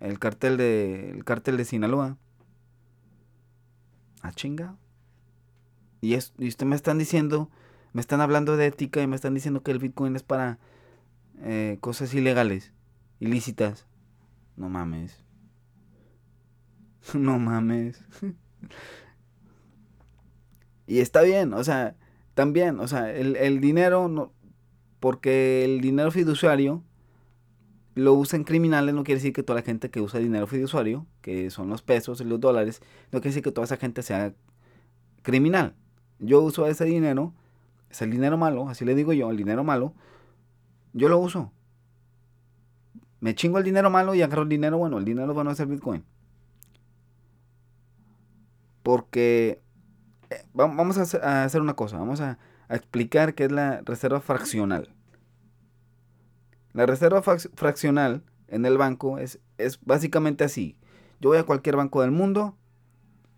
el 0.00 0.18
cartel 0.18 0.56
de, 0.56 1.10
el 1.10 1.24
cartel 1.24 1.56
de 1.56 1.64
Sinaloa. 1.64 2.16
Ah, 4.22 4.32
chinga. 4.32 4.76
Y, 6.00 6.14
es, 6.14 6.32
y 6.38 6.48
usted 6.48 6.66
me 6.66 6.76
están 6.76 6.98
diciendo 6.98 7.50
me 7.92 8.00
están 8.00 8.20
hablando 8.20 8.56
de 8.56 8.66
ética 8.66 9.02
y 9.02 9.06
me 9.06 9.16
están 9.16 9.34
diciendo 9.34 9.62
que 9.62 9.70
el 9.70 9.78
Bitcoin 9.78 10.14
es 10.14 10.22
para 10.22 10.58
eh, 11.40 11.78
cosas 11.80 12.12
ilegales, 12.14 12.72
ilícitas. 13.20 13.86
No 14.56 14.68
mames. 14.68 15.24
no 17.14 17.38
mames. 17.38 18.04
y 20.86 21.00
está 21.00 21.22
bien, 21.22 21.54
o 21.54 21.64
sea, 21.64 21.96
también, 22.34 22.80
o 22.80 22.88
sea, 22.88 23.12
el, 23.12 23.36
el 23.36 23.60
dinero, 23.60 24.08
no, 24.08 24.32
porque 25.00 25.64
el 25.64 25.80
dinero 25.80 26.10
fiduciario 26.10 26.82
lo 27.98 28.14
usan 28.14 28.44
criminales, 28.44 28.94
no 28.94 29.04
quiere 29.04 29.18
decir 29.18 29.32
que 29.32 29.42
toda 29.42 29.60
la 29.60 29.64
gente 29.64 29.90
que 29.90 30.00
usa 30.00 30.20
dinero 30.20 30.46
fiduciario, 30.46 31.06
que 31.20 31.50
son 31.50 31.68
los 31.68 31.82
pesos 31.82 32.20
y 32.20 32.24
los 32.24 32.40
dólares, 32.40 32.80
no 33.12 33.20
quiere 33.20 33.30
decir 33.30 33.42
que 33.42 33.52
toda 33.52 33.64
esa 33.64 33.76
gente 33.76 34.02
sea 34.02 34.34
criminal. 35.22 35.74
Yo 36.18 36.40
uso 36.40 36.66
ese 36.66 36.84
dinero 36.84 37.34
es 37.90 38.02
el 38.02 38.10
dinero 38.10 38.36
malo, 38.36 38.68
así 38.68 38.84
le 38.84 38.94
digo 38.94 39.12
yo, 39.12 39.30
el 39.30 39.36
dinero 39.36 39.64
malo, 39.64 39.94
yo 40.92 41.08
lo 41.08 41.18
uso. 41.18 41.52
Me 43.20 43.34
chingo 43.34 43.58
el 43.58 43.64
dinero 43.64 43.90
malo 43.90 44.14
y 44.14 44.22
agarro 44.22 44.42
el 44.42 44.48
dinero 44.48 44.78
bueno. 44.78 44.98
El 44.98 45.04
dinero 45.04 45.34
bueno 45.34 45.50
es 45.50 45.58
el 45.60 45.66
Bitcoin. 45.66 46.04
Porque 48.82 49.60
eh, 50.30 50.44
vamos 50.54 50.98
a 50.98 51.44
hacer 51.44 51.60
una 51.60 51.74
cosa, 51.74 51.98
vamos 51.98 52.20
a, 52.20 52.38
a 52.68 52.76
explicar 52.76 53.34
qué 53.34 53.44
es 53.44 53.52
la 53.52 53.80
reserva 53.84 54.20
fraccional. 54.20 54.94
La 56.72 56.86
reserva 56.86 57.22
fraccional 57.22 58.22
en 58.48 58.66
el 58.66 58.78
banco 58.78 59.18
es, 59.18 59.38
es 59.58 59.78
básicamente 59.84 60.44
así. 60.44 60.76
Yo 61.20 61.30
voy 61.30 61.38
a 61.38 61.44
cualquier 61.44 61.76
banco 61.76 62.02
del 62.02 62.10
mundo, 62.10 62.56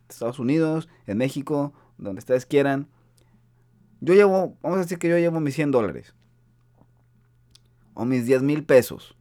Estados 0.08 0.38
Unidos, 0.38 0.88
en 1.06 1.18
México, 1.18 1.72
donde 1.98 2.18
ustedes 2.18 2.46
quieran. 2.46 2.88
Yo 4.00 4.14
llevo, 4.14 4.56
vamos 4.62 4.78
a 4.78 4.82
decir 4.82 4.98
que 4.98 5.08
yo 5.08 5.18
llevo 5.18 5.40
mis 5.40 5.54
100 5.54 5.70
dólares. 5.70 6.14
O 7.94 8.04
mis 8.04 8.26
10 8.26 8.42
mil 8.42 8.64
pesos. 8.64 9.16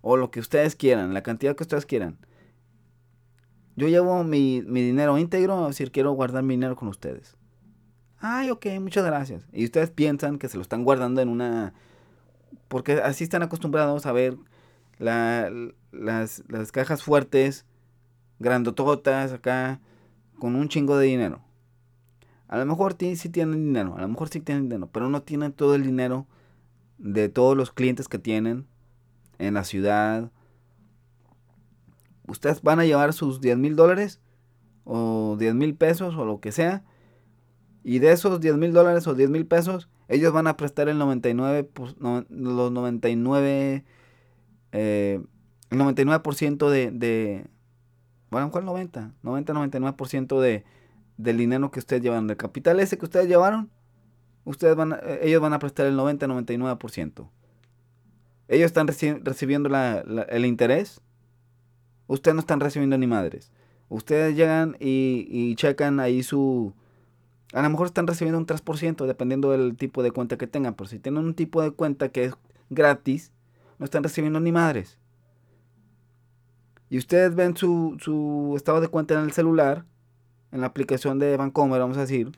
O 0.00 0.16
lo 0.16 0.30
que 0.30 0.40
ustedes 0.40 0.76
quieran, 0.76 1.14
la 1.14 1.22
cantidad 1.22 1.56
que 1.56 1.62
ustedes 1.62 1.86
quieran. 1.86 2.18
Yo 3.76 3.88
llevo 3.88 4.22
mi, 4.22 4.62
mi 4.66 4.82
dinero 4.82 5.18
íntegro, 5.18 5.62
es 5.62 5.76
decir, 5.76 5.90
quiero 5.90 6.12
guardar 6.12 6.42
mi 6.42 6.54
dinero 6.54 6.76
con 6.76 6.88
ustedes. 6.88 7.36
Ay, 8.18 8.50
ok, 8.50 8.66
muchas 8.80 9.04
gracias. 9.04 9.46
Y 9.52 9.64
ustedes 9.64 9.90
piensan 9.90 10.38
que 10.38 10.48
se 10.48 10.56
lo 10.56 10.62
están 10.62 10.84
guardando 10.84 11.20
en 11.20 11.28
una... 11.28 11.74
Porque 12.68 12.94
así 12.94 13.24
están 13.24 13.42
acostumbrados 13.42 14.06
a 14.06 14.12
ver 14.12 14.36
las, 14.98 15.50
las 15.92 16.72
cajas 16.72 17.02
fuertes, 17.02 17.66
grandototas 18.38 19.32
acá, 19.32 19.80
con 20.38 20.56
un 20.56 20.68
chingo 20.68 20.96
de 20.96 21.06
dinero. 21.06 21.40
A 22.48 22.58
lo 22.58 22.66
mejor 22.66 22.96
sí 22.98 23.28
tienen 23.30 23.64
dinero, 23.64 23.96
a 23.96 24.00
lo 24.00 24.08
mejor 24.08 24.28
sí 24.28 24.40
tienen 24.40 24.68
dinero, 24.68 24.88
pero 24.92 25.08
no 25.08 25.22
tienen 25.22 25.52
todo 25.52 25.74
el 25.74 25.82
dinero 25.82 26.26
de 26.98 27.28
todos 27.28 27.56
los 27.56 27.72
clientes 27.72 28.08
que 28.08 28.18
tienen 28.18 28.66
en 29.38 29.54
la 29.54 29.64
ciudad. 29.64 30.30
Ustedes 32.26 32.62
van 32.62 32.80
a 32.80 32.84
llevar 32.84 33.12
sus 33.12 33.40
10 33.40 33.58
mil 33.58 33.76
dólares 33.76 34.20
o 34.84 35.36
10 35.38 35.54
mil 35.54 35.74
pesos 35.74 36.14
o 36.16 36.24
lo 36.24 36.40
que 36.40 36.52
sea. 36.52 36.84
Y 37.84 37.98
de 37.98 38.12
esos 38.12 38.40
10 38.40 38.56
mil 38.56 38.72
dólares 38.72 39.06
o 39.06 39.14
10 39.14 39.28
mil 39.28 39.46
pesos, 39.46 39.90
ellos 40.08 40.32
van 40.32 40.46
a 40.46 40.56
prestar 40.56 40.88
el 40.88 40.96
99, 40.96 41.68
los 42.30 42.72
99, 42.72 43.84
eh, 44.72 45.20
el 45.70 45.78
99% 45.78 46.70
de, 46.70 46.90
de, 46.90 47.46
bueno, 48.30 48.50
¿cuál 48.50 48.64
90? 48.64 49.12
90-99% 49.22 50.40
de, 50.40 50.64
del 51.18 51.36
dinero 51.36 51.70
que 51.70 51.78
ustedes 51.78 52.02
llevan, 52.02 52.26
del 52.26 52.38
capital 52.38 52.80
ese 52.80 52.96
que 52.96 53.04
ustedes 53.04 53.28
llevaron, 53.28 53.70
ustedes 54.44 54.74
van 54.76 54.94
eh, 54.94 55.20
ellos 55.22 55.42
van 55.42 55.52
a 55.52 55.58
prestar 55.58 55.84
el 55.84 55.96
90-99%. 55.98 57.28
Ellos 58.48 58.66
están 58.66 58.86
recibiendo 58.86 59.70
el 60.28 60.46
interés, 60.46 61.02
ustedes 62.06 62.34
no 62.34 62.40
están 62.40 62.60
recibiendo 62.60 62.96
ni 62.96 63.06
madres. 63.06 63.52
Ustedes 63.90 64.34
llegan 64.36 64.76
y, 64.80 65.26
y 65.28 65.54
checan 65.56 66.00
ahí 66.00 66.22
su... 66.22 66.74
A 67.54 67.62
lo 67.62 67.70
mejor 67.70 67.86
están 67.86 68.08
recibiendo 68.08 68.36
un 68.38 68.46
3% 68.46 69.06
dependiendo 69.06 69.52
del 69.52 69.76
tipo 69.76 70.02
de 70.02 70.10
cuenta 70.10 70.36
que 70.36 70.48
tengan, 70.48 70.74
pero 70.74 70.88
si 70.88 70.98
tienen 70.98 71.24
un 71.24 71.34
tipo 71.34 71.62
de 71.62 71.70
cuenta 71.70 72.08
que 72.08 72.24
es 72.24 72.34
gratis, 72.68 73.30
no 73.78 73.84
están 73.84 74.02
recibiendo 74.02 74.40
ni 74.40 74.50
madres. 74.50 74.98
Y 76.90 76.98
ustedes 76.98 77.36
ven 77.36 77.56
su, 77.56 77.96
su 78.00 78.54
estado 78.56 78.80
de 78.80 78.88
cuenta 78.88 79.14
en 79.14 79.20
el 79.20 79.30
celular, 79.30 79.84
en 80.50 80.62
la 80.62 80.66
aplicación 80.66 81.20
de 81.20 81.36
Vancomer, 81.36 81.78
vamos 81.78 81.96
a 81.96 82.00
decir, 82.00 82.36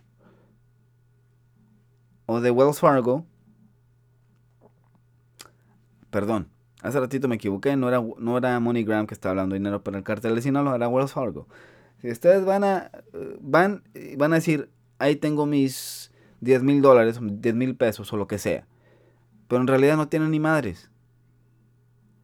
o 2.27 2.43
de 2.43 2.51
Wells 2.51 2.81
Fargo. 2.81 3.25
Perdón, 6.11 6.51
hace 6.83 7.01
ratito 7.01 7.27
me 7.27 7.37
equivoqué, 7.37 7.75
no 7.77 7.89
era, 7.89 8.05
no 8.19 8.37
era 8.37 8.61
MoneyGram 8.61 9.07
que 9.07 9.15
estaba 9.15 9.31
hablando 9.31 9.55
dinero 9.55 9.83
para 9.83 9.97
el 9.97 10.05
cartel 10.05 10.35
de 10.35 10.43
Sinaloa, 10.43 10.77
era 10.77 10.89
Wells 10.89 11.15
Fargo. 11.15 11.49
Si 12.03 12.11
ustedes 12.11 12.45
van 12.45 12.65
a, 12.65 12.91
van, 13.41 13.83
van 14.19 14.33
a 14.33 14.37
decir, 14.37 14.71
ahí 14.99 15.17
tengo 15.17 15.47
mis 15.47 16.13
10 16.41 16.63
mil 16.63 16.83
dólares, 16.83 17.19
10 17.21 17.55
mil 17.55 17.77
pesos 17.77 18.13
o 18.13 18.17
lo 18.17 18.27
que 18.27 18.39
sea. 18.39 18.67
Pero 19.49 19.61
en 19.61 19.69
realidad 19.69 19.97
no 19.97 20.09
tienen 20.09 20.31
ni 20.31 20.41
madres. 20.41 20.91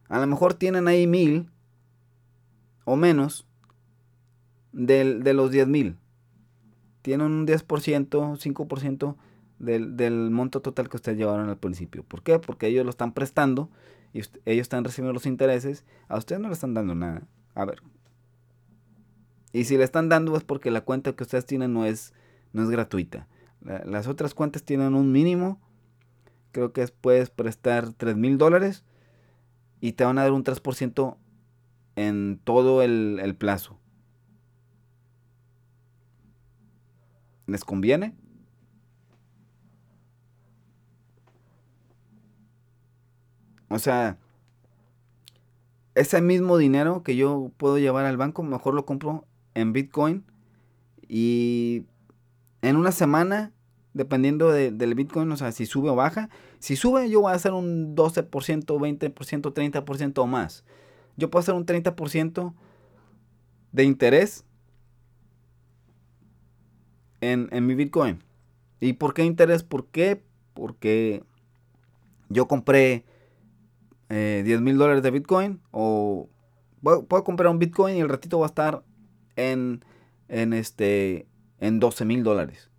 A 0.09 0.19
lo 0.19 0.27
mejor 0.27 0.53
tienen 0.53 0.87
ahí 0.87 1.07
mil 1.07 1.49
o 2.85 2.95
menos 2.95 3.47
de 4.71 5.33
los 5.33 5.51
10 5.51 5.67
mil. 5.67 5.97
Tienen 7.01 7.27
un 7.27 7.47
10%, 7.47 8.07
5% 8.07 9.15
del, 9.59 9.97
del 9.97 10.29
monto 10.31 10.61
total 10.61 10.89
que 10.89 10.97
ustedes 10.97 11.17
llevaron 11.17 11.49
al 11.49 11.57
principio. 11.57 12.03
¿Por 12.03 12.23
qué? 12.23 12.39
Porque 12.39 12.67
ellos 12.67 12.85
lo 12.85 12.89
están 12.89 13.13
prestando 13.13 13.69
y 14.13 14.19
ellos 14.19 14.61
están 14.61 14.83
recibiendo 14.83 15.13
los 15.13 15.25
intereses. 15.25 15.85
A 16.07 16.17
ustedes 16.17 16.41
no 16.41 16.47
le 16.47 16.53
están 16.53 16.73
dando 16.73 16.95
nada. 16.95 17.23
A 17.55 17.65
ver. 17.65 17.81
Y 19.51 19.65
si 19.65 19.77
le 19.77 19.83
están 19.83 20.09
dando 20.09 20.35
es 20.35 20.43
porque 20.43 20.71
la 20.71 20.81
cuenta 20.81 21.13
que 21.13 21.23
ustedes 21.23 21.45
tienen 21.45 21.73
no 21.73 21.85
es, 21.85 22.13
no 22.53 22.63
es 22.63 22.69
gratuita. 22.69 23.27
las 23.61 24.07
otras 24.07 24.33
cuentas 24.33 24.63
tienen 24.63 24.93
un 24.95 25.11
mínimo. 25.11 25.59
Creo 26.51 26.71
que 26.71 26.87
puedes 26.87 27.29
prestar 27.29 27.93
3 27.93 28.15
mil 28.15 28.37
dólares 28.37 28.83
y 29.81 29.93
te 29.93 30.05
van 30.05 30.17
a 30.17 30.23
dar 30.23 30.31
un 30.31 30.43
3% 30.43 31.17
en 31.95 32.39
todo 32.43 32.81
el, 32.83 33.35
plazo. 33.37 33.79
¿Les 37.47 37.65
conviene? 37.65 38.15
O 43.67 43.79
sea, 43.79 44.17
ese 45.95 46.21
mismo 46.21 46.57
dinero 46.57 47.03
que 47.03 47.15
yo 47.15 47.51
puedo 47.57 47.77
llevar 47.77 48.05
al 48.05 48.17
banco, 48.17 48.43
mejor 48.43 48.75
lo 48.75 48.85
compro 48.85 49.25
en 49.53 49.73
Bitcoin. 49.73 50.23
Y 51.07 51.85
en 52.63 52.77
una 52.77 52.91
semana, 52.91 53.51
dependiendo 53.93 54.51
del 54.51 54.95
Bitcoin, 54.95 55.31
o 55.31 55.37
sea, 55.37 55.51
si 55.51 55.67
sube 55.67 55.91
o 55.91 55.95
baja. 55.95 56.29
Si 56.57 56.75
sube, 56.75 57.07
yo 57.11 57.21
voy 57.21 57.33
a 57.33 57.35
hacer 57.35 57.53
un 57.53 57.95
12%, 57.95 58.29
20%, 58.65 59.53
30% 59.53 60.17
o 60.17 60.25
más 60.25 60.63
yo 61.17 61.29
puedo 61.29 61.41
hacer 61.41 61.55
un 61.55 61.65
30% 61.65 62.53
de 63.71 63.83
interés 63.83 64.45
en, 67.21 67.49
mi 67.65 67.75
Bitcoin. 67.75 68.19
¿Y 68.79 68.93
por 68.93 69.13
qué 69.13 69.23
interés? 69.23 69.63
¿Por 69.63 69.87
qué? 69.87 70.23
Porque 70.53 71.23
yo 72.29 72.47
compré 72.47 73.05
eh, 74.09 74.41
10 74.45 74.61
mil 74.61 74.77
dólares 74.77 75.03
de 75.03 75.11
Bitcoin 75.11 75.61
o 75.71 76.29
puedo 76.81 77.23
comprar 77.23 77.49
un 77.49 77.59
Bitcoin 77.59 77.95
y 77.95 78.01
el 78.01 78.09
ratito 78.09 78.39
va 78.39 78.47
a 78.47 78.49
estar 78.49 78.83
en, 79.37 79.85
en, 80.27 80.51
este, 80.51 81.27
en 81.63 81.79
12 81.79 82.03
mil 82.03 82.23
dólares. 82.23 82.69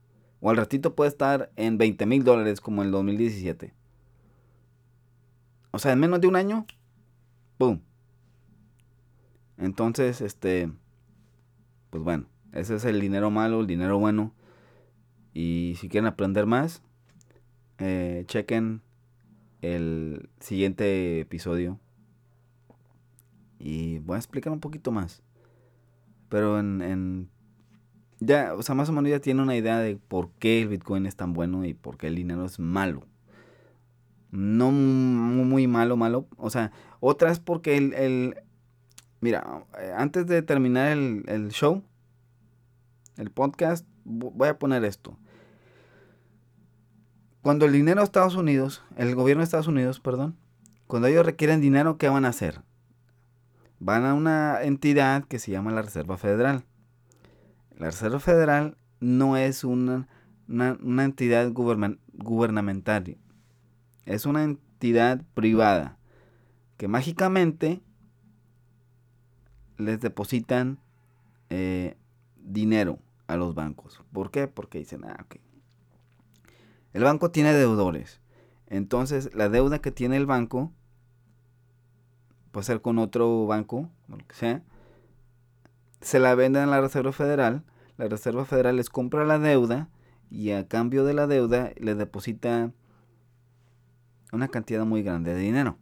O 0.40 0.50
al 0.50 0.58
ratito 0.58 0.94
puede 0.94 1.08
estar 1.08 1.50
en 1.56 1.78
20 1.78 2.04
mil 2.04 2.22
dólares 2.22 2.60
como 2.60 2.82
en 2.82 2.88
el 2.88 2.92
2017. 2.92 3.72
O 5.70 5.78
sea, 5.78 5.92
en 5.92 6.00
menos 6.00 6.20
de 6.20 6.26
un 6.26 6.36
año, 6.36 6.66
¡pum! 7.56 7.80
Entonces, 9.56 10.20
este, 10.20 10.70
pues 11.88 12.04
bueno, 12.04 12.26
ese 12.52 12.74
es 12.74 12.84
el 12.84 13.00
dinero 13.00 13.30
malo, 13.30 13.60
el 13.60 13.66
dinero 13.66 13.98
bueno. 13.98 14.34
Y 15.32 15.76
si 15.80 15.88
quieren 15.88 16.06
aprender 16.06 16.44
más, 16.44 16.82
eh, 17.78 18.24
chequen 18.26 18.82
el 19.62 20.28
siguiente 20.40 21.20
episodio. 21.20 21.80
Y 23.58 24.00
voy 24.00 24.16
a 24.16 24.18
explicar 24.18 24.52
un 24.52 24.60
poquito 24.60 24.92
más. 24.92 25.22
Pero 26.28 26.60
en, 26.60 27.30
ya, 28.20 28.54
o 28.54 28.62
sea, 28.62 28.74
más 28.74 28.88
o 28.88 28.92
menos 28.92 29.10
ya 29.10 29.20
tiene 29.20 29.42
una 29.42 29.56
idea 29.56 29.78
de 29.78 29.96
por 29.96 30.30
qué 30.38 30.62
el 30.62 30.68
Bitcoin 30.68 31.06
es 31.06 31.16
tan 31.16 31.32
bueno 31.32 31.64
y 31.64 31.74
por 31.74 31.96
qué 31.96 32.06
el 32.06 32.16
dinero 32.16 32.44
es 32.44 32.58
malo. 32.58 33.04
No 34.30 34.70
muy, 34.72 35.66
malo, 35.68 35.96
malo. 35.96 36.26
O 36.36 36.50
sea, 36.50 36.72
otra 37.00 37.30
es 37.30 37.38
porque 37.38 37.76
el, 37.76 38.34
Mira, 39.24 39.64
eh, 39.80 39.90
antes 39.96 40.26
de 40.26 40.42
terminar 40.42 40.92
el, 40.92 41.48
show, 41.48 41.82
el 43.16 43.30
podcast, 43.30 43.86
voy 44.04 44.48
a 44.48 44.58
poner 44.58 44.84
esto. 44.84 45.16
Cuando 47.40 47.64
el 47.64 47.72
dinero 47.72 48.00
de 48.00 48.04
Estados 48.04 48.34
Unidos, 48.34 48.82
el 48.98 49.14
gobierno 49.14 49.40
de 49.40 49.44
Estados 49.44 49.66
Unidos, 49.66 49.98
perdón, 49.98 50.36
cuando 50.86 51.08
ellos 51.08 51.24
requieren 51.24 51.62
dinero, 51.62 51.96
¿qué 51.96 52.10
van 52.10 52.26
a 52.26 52.28
hacer? 52.28 52.60
Van 53.78 54.04
a 54.04 54.12
una 54.12 54.62
entidad 54.62 55.24
que 55.24 55.38
se 55.38 55.50
llama 55.50 55.72
la 55.72 55.80
Reserva 55.80 56.18
Federal. 56.18 56.64
La 57.78 57.86
Reserva 57.86 58.20
Federal 58.20 58.76
no 59.00 59.36
es 59.36 59.64
una, 59.64 60.08
una 60.48 61.04
entidad 61.04 61.50
gubernamental, 61.52 63.16
es 64.06 64.26
una 64.26 64.44
entidad 64.44 65.22
privada 65.34 65.98
que 66.76 66.88
mágicamente 66.88 67.82
les 69.76 70.00
depositan 70.00 70.78
eh, 71.50 71.96
dinero 72.36 72.98
a 73.26 73.36
los 73.36 73.54
bancos. 73.54 74.02
¿Por 74.12 74.30
qué? 74.30 74.48
Porque 74.48 74.78
dicen, 74.78 75.04
ah, 75.04 75.16
ok. 75.24 75.36
El 76.92 77.02
banco 77.02 77.30
tiene 77.30 77.52
deudores. 77.52 78.20
Entonces, 78.66 79.34
la 79.34 79.48
deuda 79.48 79.80
que 79.80 79.90
tiene 79.90 80.16
el 80.16 80.26
banco, 80.26 80.72
puede 82.52 82.64
ser 82.64 82.80
con 82.80 82.98
otro 82.98 83.46
banco, 83.46 83.90
o 84.08 84.16
lo 84.16 84.26
que 84.26 84.34
sea, 84.34 84.62
se 86.04 86.18
la 86.18 86.34
venden 86.34 86.64
a 86.64 86.66
la 86.66 86.80
Reserva 86.82 87.12
Federal. 87.12 87.64
La 87.96 88.08
Reserva 88.08 88.44
Federal 88.44 88.76
les 88.76 88.90
compra 88.90 89.24
la 89.24 89.38
deuda 89.38 89.88
y 90.30 90.50
a 90.50 90.68
cambio 90.68 91.04
de 91.04 91.14
la 91.14 91.26
deuda 91.26 91.72
le 91.78 91.94
deposita 91.94 92.72
una 94.30 94.48
cantidad 94.48 94.84
muy 94.84 95.02
grande 95.02 95.32
de 95.32 95.40
dinero. 95.40 95.78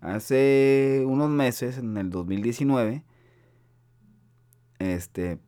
Hace 0.00 1.02
unos 1.06 1.28
meses, 1.30 1.78
en 1.78 1.96
el 1.96 2.10
2019, 2.10 3.02
este, 4.78 5.40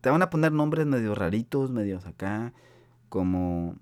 te 0.00 0.10
van 0.10 0.22
a 0.22 0.30
poner 0.30 0.52
nombres 0.52 0.86
medio 0.86 1.16
raritos, 1.16 1.72
medios 1.72 2.06
acá, 2.06 2.52
como 3.08 3.76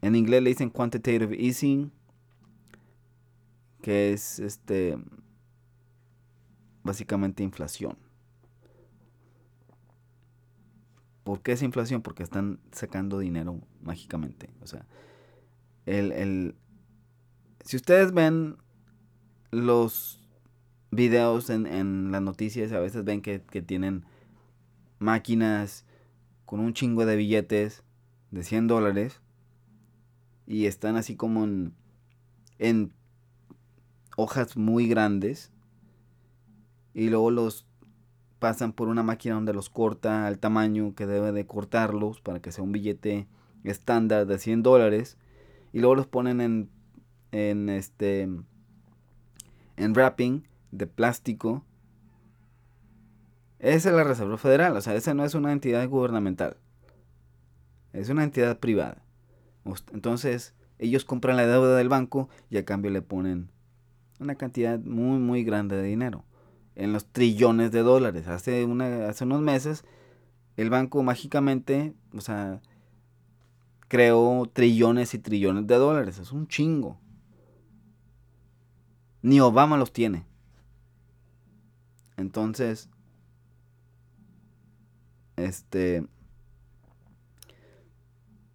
en 0.00 0.16
inglés 0.16 0.42
le 0.42 0.50
dicen 0.50 0.70
quantitative 0.70 1.36
easing, 1.38 1.92
que 3.82 4.12
es 4.12 4.40
este 4.40 4.98
básicamente 6.82 7.42
inflación. 7.42 7.96
¿Por 11.24 11.42
qué 11.42 11.52
es 11.52 11.62
inflación? 11.62 12.02
Porque 12.02 12.22
están 12.22 12.58
sacando 12.72 13.18
dinero 13.18 13.60
mágicamente. 13.82 14.50
O 14.62 14.66
sea, 14.66 14.86
el, 15.86 16.54
si 17.64 17.76
ustedes 17.76 18.12
ven 18.12 18.56
los 19.50 20.20
videos 20.90 21.50
en, 21.50 22.10
las 22.10 22.22
noticias, 22.22 22.72
a 22.72 22.80
veces 22.80 23.04
ven 23.04 23.22
que, 23.22 23.42
que, 23.42 23.62
tienen 23.62 24.04
máquinas 24.98 25.84
con 26.46 26.60
un 26.60 26.74
chingo 26.74 27.06
de 27.06 27.16
billetes 27.16 27.84
de 28.30 28.42
100 28.42 28.66
dólares 28.66 29.20
y 30.46 30.66
están 30.66 30.96
así 30.96 31.14
como 31.14 31.44
en, 31.44 31.74
en 32.58 32.92
hojas 34.16 34.56
muy 34.56 34.88
grandes 34.88 35.52
y 36.94 37.08
luego 37.08 37.30
los 37.30 37.66
pasan 38.38 38.72
por 38.72 38.88
una 38.88 39.02
máquina 39.02 39.34
donde 39.34 39.52
los 39.52 39.70
corta 39.70 40.26
al 40.26 40.38
tamaño 40.38 40.94
que 40.94 41.06
debe 41.06 41.30
de 41.30 41.46
cortarlos 41.46 42.20
para 42.20 42.40
que 42.40 42.52
sea 42.52 42.64
un 42.64 42.72
billete 42.72 43.28
estándar 43.64 44.26
de 44.26 44.38
100 44.38 44.62
dólares 44.62 45.18
y 45.72 45.80
luego 45.80 45.94
los 45.94 46.06
ponen 46.06 46.40
en, 46.40 46.70
en 47.32 47.68
este 47.68 48.22
en 49.76 49.92
wrapping 49.92 50.46
de 50.72 50.86
plástico. 50.86 51.64
Esa 53.58 53.90
es 53.90 53.94
la 53.94 54.04
Reserva 54.04 54.38
Federal 54.38 54.76
o 54.76 54.80
sea 54.80 54.94
esa 54.94 55.14
no 55.14 55.24
es 55.24 55.34
una 55.34 55.52
entidad 55.52 55.86
gubernamental 55.88 56.56
es 57.92 58.08
una 58.08 58.24
entidad 58.24 58.58
privada. 58.58 59.02
Entonces 59.92 60.54
ellos 60.78 61.04
compran 61.04 61.36
la 61.36 61.46
deuda 61.46 61.76
del 61.76 61.90
banco 61.90 62.30
y 62.48 62.56
a 62.56 62.64
cambio 62.64 62.90
le 62.90 63.02
ponen 63.02 63.50
una 64.18 64.34
cantidad 64.36 64.78
muy 64.78 65.18
muy 65.18 65.44
grande 65.44 65.76
de 65.76 65.82
dinero 65.82 66.24
en 66.74 66.92
los 66.92 67.06
trillones 67.06 67.72
de 67.72 67.82
dólares. 67.82 68.28
Hace, 68.28 68.64
una, 68.64 69.08
hace 69.08 69.24
unos 69.24 69.40
meses 69.40 69.84
el 70.56 70.70
banco 70.70 71.02
mágicamente, 71.02 71.94
o 72.14 72.20
sea, 72.20 72.60
creó 73.88 74.48
trillones 74.52 75.14
y 75.14 75.18
trillones 75.18 75.66
de 75.66 75.76
dólares. 75.76 76.18
Es 76.18 76.32
un 76.32 76.46
chingo. 76.48 76.98
Ni 79.22 79.40
Obama 79.40 79.76
los 79.76 79.92
tiene. 79.92 80.24
Entonces, 82.16 82.88
este, 85.36 86.06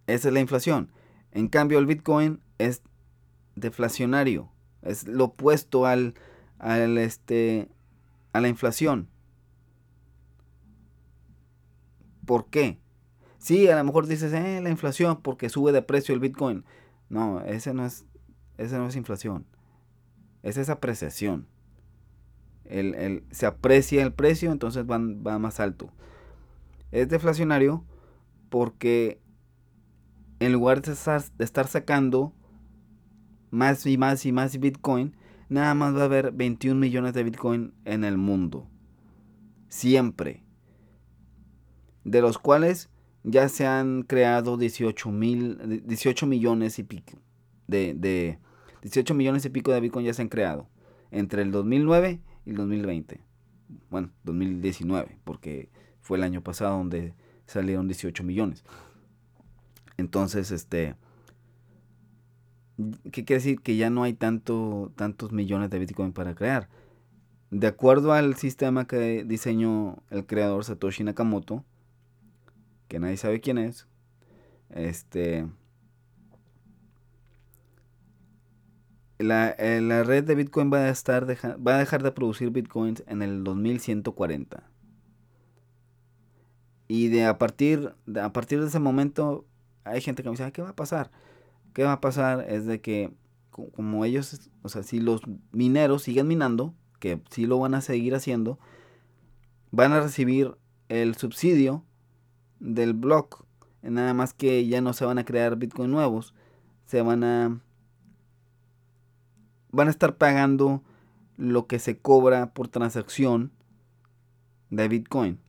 esa 0.06 0.28
es 0.28 0.34
la 0.34 0.40
inflación. 0.40 0.90
En 1.32 1.48
cambio, 1.48 1.78
el 1.78 1.86
Bitcoin 1.86 2.40
es 2.58 2.82
deflacionario. 3.56 4.50
Es 4.82 5.06
lo 5.08 5.24
opuesto 5.24 5.86
al, 5.86 6.14
al, 6.58 6.98
este, 6.98 7.68
a 8.36 8.40
la 8.40 8.48
inflación. 8.48 9.08
¿Por 12.24 12.50
qué? 12.50 12.78
Sí, 13.38 13.68
a 13.68 13.76
lo 13.76 13.84
mejor 13.84 14.06
dices, 14.06 14.32
eh, 14.32 14.60
la 14.60 14.70
inflación 14.70 15.22
porque 15.22 15.48
sube 15.48 15.72
de 15.72 15.82
precio 15.82 16.14
el 16.14 16.20
Bitcoin. 16.20 16.64
No, 17.08 17.40
ese 17.42 17.72
no 17.72 17.86
es, 17.86 18.04
ese 18.58 18.76
no 18.78 18.88
es 18.88 18.96
inflación. 18.96 19.46
Es 20.42 20.56
esa 20.56 20.74
apreciación. 20.74 21.46
El, 22.64 23.24
se 23.30 23.46
aprecia 23.46 24.02
el 24.02 24.12
precio, 24.12 24.50
entonces 24.50 24.84
va 24.84 25.38
más 25.38 25.60
alto. 25.60 25.90
Es 26.90 27.08
deflacionario 27.08 27.84
porque 28.50 29.20
en 30.40 30.52
lugar 30.52 30.82
de 30.82 30.92
estar, 30.92 31.22
de 31.22 31.44
estar 31.44 31.68
sacando 31.68 32.32
más 33.50 33.86
y 33.86 33.96
más 33.96 34.26
y 34.26 34.32
más 34.32 34.58
Bitcoin, 34.58 35.16
nada 35.48 35.74
más 35.74 35.94
va 35.94 36.02
a 36.02 36.04
haber 36.04 36.32
21 36.32 36.78
millones 36.78 37.14
de 37.14 37.24
Bitcoin 37.24 37.74
en 37.84 38.04
el 38.04 38.16
mundo. 38.16 38.68
Siempre. 39.68 40.42
De 42.04 42.20
los 42.20 42.38
cuales 42.38 42.90
ya 43.24 43.48
se 43.48 43.66
han 43.66 44.02
creado 44.02 44.56
18, 44.56 45.10
mil, 45.10 45.82
18 45.84 46.26
millones 46.26 46.78
y 46.78 46.84
pico. 46.84 47.18
De, 47.66 47.94
de 47.94 48.38
18 48.82 49.14
millones 49.14 49.44
y 49.44 49.50
pico 49.50 49.72
de 49.72 49.80
Bitcoin 49.80 50.06
ya 50.06 50.14
se 50.14 50.22
han 50.22 50.28
creado. 50.28 50.68
Entre 51.10 51.42
el 51.42 51.50
2009 51.50 52.20
y 52.44 52.50
el 52.50 52.56
2020. 52.56 53.20
Bueno, 53.90 54.10
2019, 54.24 55.18
porque 55.24 55.70
fue 56.00 56.18
el 56.18 56.24
año 56.24 56.42
pasado 56.42 56.78
donde 56.78 57.14
salieron 57.46 57.88
18 57.88 58.22
millones. 58.22 58.64
Entonces, 59.96 60.50
este 60.50 60.94
¿Qué 63.10 63.24
quiere 63.24 63.42
decir? 63.42 63.60
Que 63.60 63.76
ya 63.76 63.90
no 63.90 64.02
hay 64.02 64.12
tanto, 64.12 64.92
tantos 64.96 65.32
millones 65.32 65.70
de 65.70 65.78
Bitcoin 65.78 66.12
para 66.12 66.34
crear. 66.34 66.68
De 67.50 67.66
acuerdo 67.66 68.12
al 68.12 68.36
sistema 68.36 68.86
que 68.86 69.24
diseñó 69.24 70.02
el 70.10 70.26
creador 70.26 70.64
Satoshi 70.64 71.04
Nakamoto, 71.04 71.64
que 72.88 72.98
nadie 72.98 73.16
sabe 73.16 73.40
quién 73.40 73.58
es, 73.58 73.88
este, 74.70 75.46
la, 79.18 79.50
eh, 79.50 79.80
la 79.80 80.02
red 80.02 80.24
de 80.24 80.34
Bitcoin 80.34 80.72
va 80.72 80.78
a, 80.78 80.88
estar 80.90 81.26
va 81.26 81.76
a 81.76 81.78
dejar 81.78 82.02
de 82.02 82.12
producir 82.12 82.50
Bitcoins 82.50 83.02
en 83.06 83.22
el 83.22 83.44
2140. 83.44 84.68
Y 86.88 87.08
de 87.08 87.24
a 87.24 87.38
partir, 87.38 87.94
de, 88.06 88.20
a 88.20 88.32
partir 88.32 88.60
de 88.60 88.68
ese 88.68 88.78
momento 88.78 89.46
hay 89.84 90.00
gente 90.00 90.22
que 90.22 90.28
me 90.28 90.36
dice, 90.36 90.52
¿qué 90.52 90.62
va 90.62 90.70
a 90.70 90.76
pasar? 90.76 91.10
¿Qué 91.76 91.84
va 91.84 91.92
a 91.92 92.00
pasar? 92.00 92.46
Es 92.48 92.64
de 92.64 92.80
que 92.80 93.12
como 93.50 94.06
ellos, 94.06 94.50
o 94.62 94.70
sea, 94.70 94.82
si 94.82 94.98
los 94.98 95.20
mineros 95.52 96.04
siguen 96.04 96.26
minando, 96.26 96.72
que 97.00 97.20
sí 97.28 97.44
lo 97.44 97.58
van 97.58 97.74
a 97.74 97.82
seguir 97.82 98.14
haciendo, 98.14 98.58
van 99.72 99.92
a 99.92 100.00
recibir 100.00 100.56
el 100.88 101.16
subsidio 101.16 101.84
del 102.60 102.94
block. 102.94 103.44
Nada 103.82 104.14
más 104.14 104.32
que 104.32 104.66
ya 104.66 104.80
no 104.80 104.94
se 104.94 105.04
van 105.04 105.18
a 105.18 105.26
crear 105.26 105.56
Bitcoin 105.56 105.90
nuevos. 105.90 106.32
Se 106.86 107.02
van 107.02 107.22
a... 107.22 107.60
Van 109.70 109.88
a 109.88 109.90
estar 109.90 110.16
pagando 110.16 110.82
lo 111.36 111.66
que 111.66 111.78
se 111.78 111.98
cobra 111.98 112.54
por 112.54 112.68
transacción 112.68 113.52
de 114.70 114.88
Bitcoin. 114.88 115.40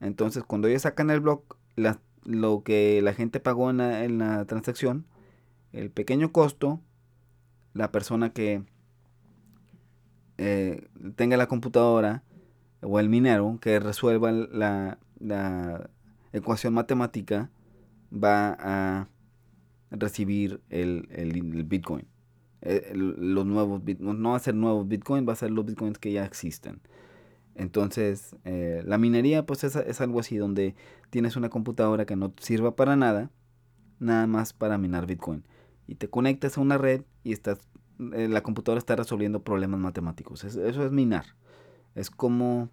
Entonces, 0.00 0.42
cuando 0.42 0.68
ellos 0.68 0.80
sacan 0.80 1.10
el 1.10 1.20
block, 1.20 1.58
lo 2.24 2.62
que 2.62 3.02
la 3.02 3.12
gente 3.12 3.40
pagó 3.40 3.68
en 3.68 4.18
la 4.18 4.46
transacción, 4.46 5.04
el 5.72 5.90
pequeño 5.90 6.32
costo, 6.32 6.80
la 7.74 7.92
persona 7.92 8.32
que 8.32 8.64
eh, 10.38 10.88
tenga 11.16 11.36
la 11.36 11.46
computadora 11.48 12.22
o 12.80 13.00
el 13.00 13.08
minero 13.08 13.58
que 13.60 13.80
resuelva 13.80 14.30
la, 14.32 14.98
ecuación 16.32 16.74
matemática 16.74 17.50
va 18.12 18.56
a 18.60 19.08
recibir 19.90 20.60
el, 20.70 21.64
Bitcoin. 21.66 22.06
Eh, 22.60 22.92
los 22.94 23.46
nuevos 23.46 23.82
no 23.98 24.30
va 24.30 24.36
a 24.36 24.40
ser 24.40 24.54
nuevos 24.54 24.86
Bitcoin, 24.86 25.26
va 25.28 25.32
a 25.32 25.36
ser 25.36 25.50
los 25.50 25.64
Bitcoins 25.64 25.98
que 25.98 26.12
ya 26.12 26.24
existen. 26.24 26.80
Entonces, 27.54 28.36
eh, 28.44 28.82
la 28.86 28.98
minería 28.98 29.44
pues 29.44 29.64
es, 29.64 29.74
es, 29.74 30.00
algo 30.00 30.20
así 30.20 30.36
donde 30.36 30.76
tienes 31.10 31.34
una 31.34 31.48
computadora 31.48 32.06
que 32.06 32.14
no 32.14 32.32
sirva 32.38 32.76
para 32.76 32.94
nada, 32.94 33.30
nada 33.98 34.28
más 34.28 34.52
para 34.52 34.78
minar 34.78 35.06
Bitcoin 35.06 35.42
y 35.88 35.96
te 35.96 36.08
conectas 36.08 36.56
a 36.56 36.60
una 36.60 36.78
red 36.78 37.02
y 37.24 37.32
estás, 37.32 37.58
eh, 38.12 38.28
la 38.28 38.42
computadora 38.42 38.78
está 38.78 38.94
resolviendo 38.94 39.42
problemas 39.42 39.80
matemáticos. 39.80 40.44
eso 40.44 40.84
es 40.84 40.92
minar. 40.92 41.24
Es 41.94 42.10
como 42.10 42.68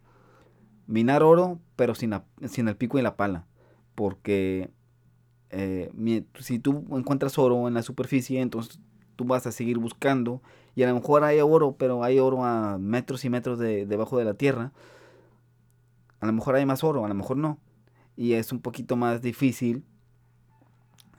minar 0.86 1.24
oro, 1.24 1.60
pero 1.78 1.96
sin, 1.96 2.14
sin 2.48 2.68
el 2.68 2.76
pico 2.76 3.00
y 3.00 3.02
la 3.02 3.16
pala. 3.16 3.48
Porque 3.96 4.70
eh, 5.50 6.26
si 6.40 6.60
tú 6.60 6.86
encuentras 6.92 7.40
oro 7.40 7.70
en 7.70 7.74
la 7.74 7.84
superficie, 7.84 8.42
entonces 8.42 8.80
tú 9.16 9.24
vas 9.24 9.48
a 9.48 9.54
seguir 9.54 9.78
buscando. 9.78 10.42
Y 10.76 10.84
a 10.84 10.88
lo 10.90 10.96
mejor 10.96 11.24
hay 11.24 11.40
oro, 11.40 11.78
pero 11.78 12.04
hay 12.04 12.20
oro 12.20 12.44
a 12.44 12.78
metros 12.78 13.24
y 13.24 13.30
metros 13.30 13.58
de, 13.58 13.86
debajo 13.86 14.18
de 14.18 14.26
la 14.26 14.34
tierra. 14.34 14.74
A 16.20 16.26
lo 16.26 16.34
mejor 16.34 16.56
hay 16.56 16.66
más 16.66 16.84
oro, 16.84 17.06
a 17.06 17.08
lo 17.08 17.16
mejor 17.16 17.38
no. 17.38 17.60
Y 18.18 18.34
es 18.34 18.52
un 18.52 18.60
poquito 18.60 18.98
más 18.98 19.22
difícil 19.22 19.86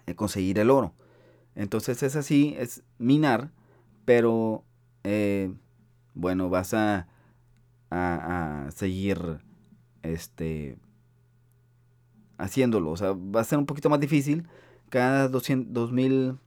eh, 0.04 0.14
conseguir 0.14 0.58
el 0.58 0.68
oro. 0.68 0.92
Entonces 1.56 2.02
es 2.02 2.14
así, 2.16 2.54
es 2.58 2.84
minar, 2.98 3.50
pero 4.04 4.62
eh, 5.04 5.52
bueno, 6.14 6.50
vas 6.50 6.74
a, 6.74 7.08
a, 7.90 8.68
seguir 8.74 9.40
este 10.02 10.78
haciéndolo. 12.38 12.90
O 12.90 12.96
sea, 12.96 13.12
va 13.12 13.40
a 13.40 13.44
ser 13.44 13.58
un 13.58 13.66
poquito 13.66 13.90
más 13.90 14.00
difícil. 14.00 14.46
Cada 14.90 15.28
200, 15.28 15.72
2000, 15.72 16.38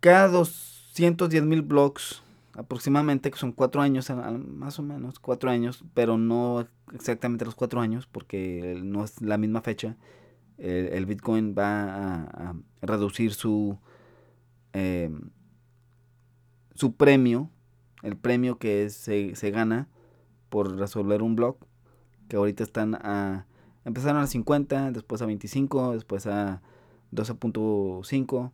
cada 0.00 0.28
210 0.28 1.44
mil 1.44 1.62
blogs 1.62 2.22
aproximadamente, 2.54 3.30
que 3.30 3.38
son 3.38 3.52
cuatro 3.52 3.80
años, 3.80 4.10
más 4.10 4.78
o 4.80 4.82
menos, 4.82 5.20
cuatro 5.20 5.48
años, 5.50 5.84
pero 5.94 6.18
no 6.18 6.66
exactamente 6.92 7.44
los 7.44 7.54
cuatro 7.54 7.80
años, 7.80 8.08
porque 8.10 8.80
no 8.82 9.04
es 9.04 9.22
la 9.22 9.38
misma 9.38 9.62
fecha. 9.62 9.96
El, 10.58 11.06
Bitcoin 11.06 11.54
va 11.56 12.24
a, 12.24 12.54
reducir 12.82 13.32
su, 13.32 13.78
em, 14.72 15.30
su 16.74 16.94
premio, 16.96 17.50
el 18.02 18.16
premio 18.16 18.58
que 18.58 18.90
se, 18.90 19.34
se 19.36 19.50
gana 19.50 19.88
por 20.48 20.76
resolver 20.76 21.22
un 21.22 21.36
blog, 21.36 21.56
que 22.28 22.36
ahorita 22.36 22.64
están 22.64 22.94
a 22.96 23.46
Empezaron 23.88 24.20
a 24.20 24.26
50, 24.26 24.92
después 24.92 25.22
a 25.22 25.26
25, 25.26 25.94
después 25.94 26.26
a 26.26 26.60
12.5. 27.10 28.52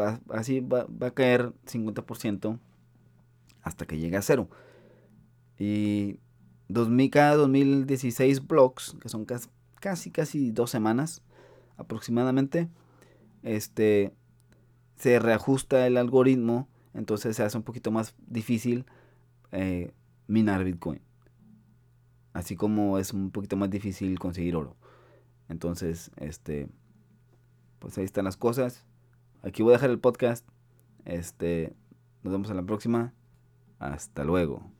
Va, 0.00 0.20
así 0.30 0.60
va, 0.60 0.86
a 1.06 1.10
caer 1.10 1.52
50% 1.66 2.58
hasta 3.60 3.84
que 3.84 3.98
llegue 3.98 4.16
a 4.16 4.22
cero. 4.22 4.48
Y 5.58 6.18
2000, 6.68 7.10
cada 7.10 7.36
2016 7.36 8.46
blocks, 8.46 8.96
que 9.02 9.10
son 9.10 9.26
casi, 9.26 9.50
casi, 9.80 10.10
casi 10.10 10.50
dos 10.50 10.70
semanas 10.70 11.22
aproximadamente, 11.76 12.68
este, 13.42 14.12
se 14.96 15.18
reajusta 15.18 15.86
el 15.86 15.96
algoritmo, 15.96 16.68
entonces 16.94 17.36
se 17.36 17.42
hace 17.42 17.56
un 17.56 17.62
poquito 17.62 17.90
más 17.90 18.14
difícil 18.26 18.86
eh, 19.52 19.92
minar 20.26 20.64
Bitcoin. 20.64 21.00
Así 22.32 22.56
como 22.56 22.98
es 22.98 23.12
un 23.12 23.30
poquito 23.30 23.56
más 23.56 23.70
difícil 23.70 24.18
conseguir 24.18 24.56
oro. 24.56 24.76
Entonces, 25.48 26.10
este, 26.16 26.68
pues 27.78 27.96
ahí 27.98 28.04
están 28.04 28.24
las 28.24 28.36
cosas. 28.36 28.84
Aquí 29.42 29.62
voy 29.62 29.72
a 29.72 29.76
dejar 29.76 29.90
el 29.90 29.98
podcast. 29.98 30.46
Este, 31.04 31.74
nos 32.22 32.32
vemos 32.32 32.50
en 32.50 32.56
la 32.56 32.62
próxima. 32.64 33.14
Hasta 33.78 34.24
luego. 34.24 34.70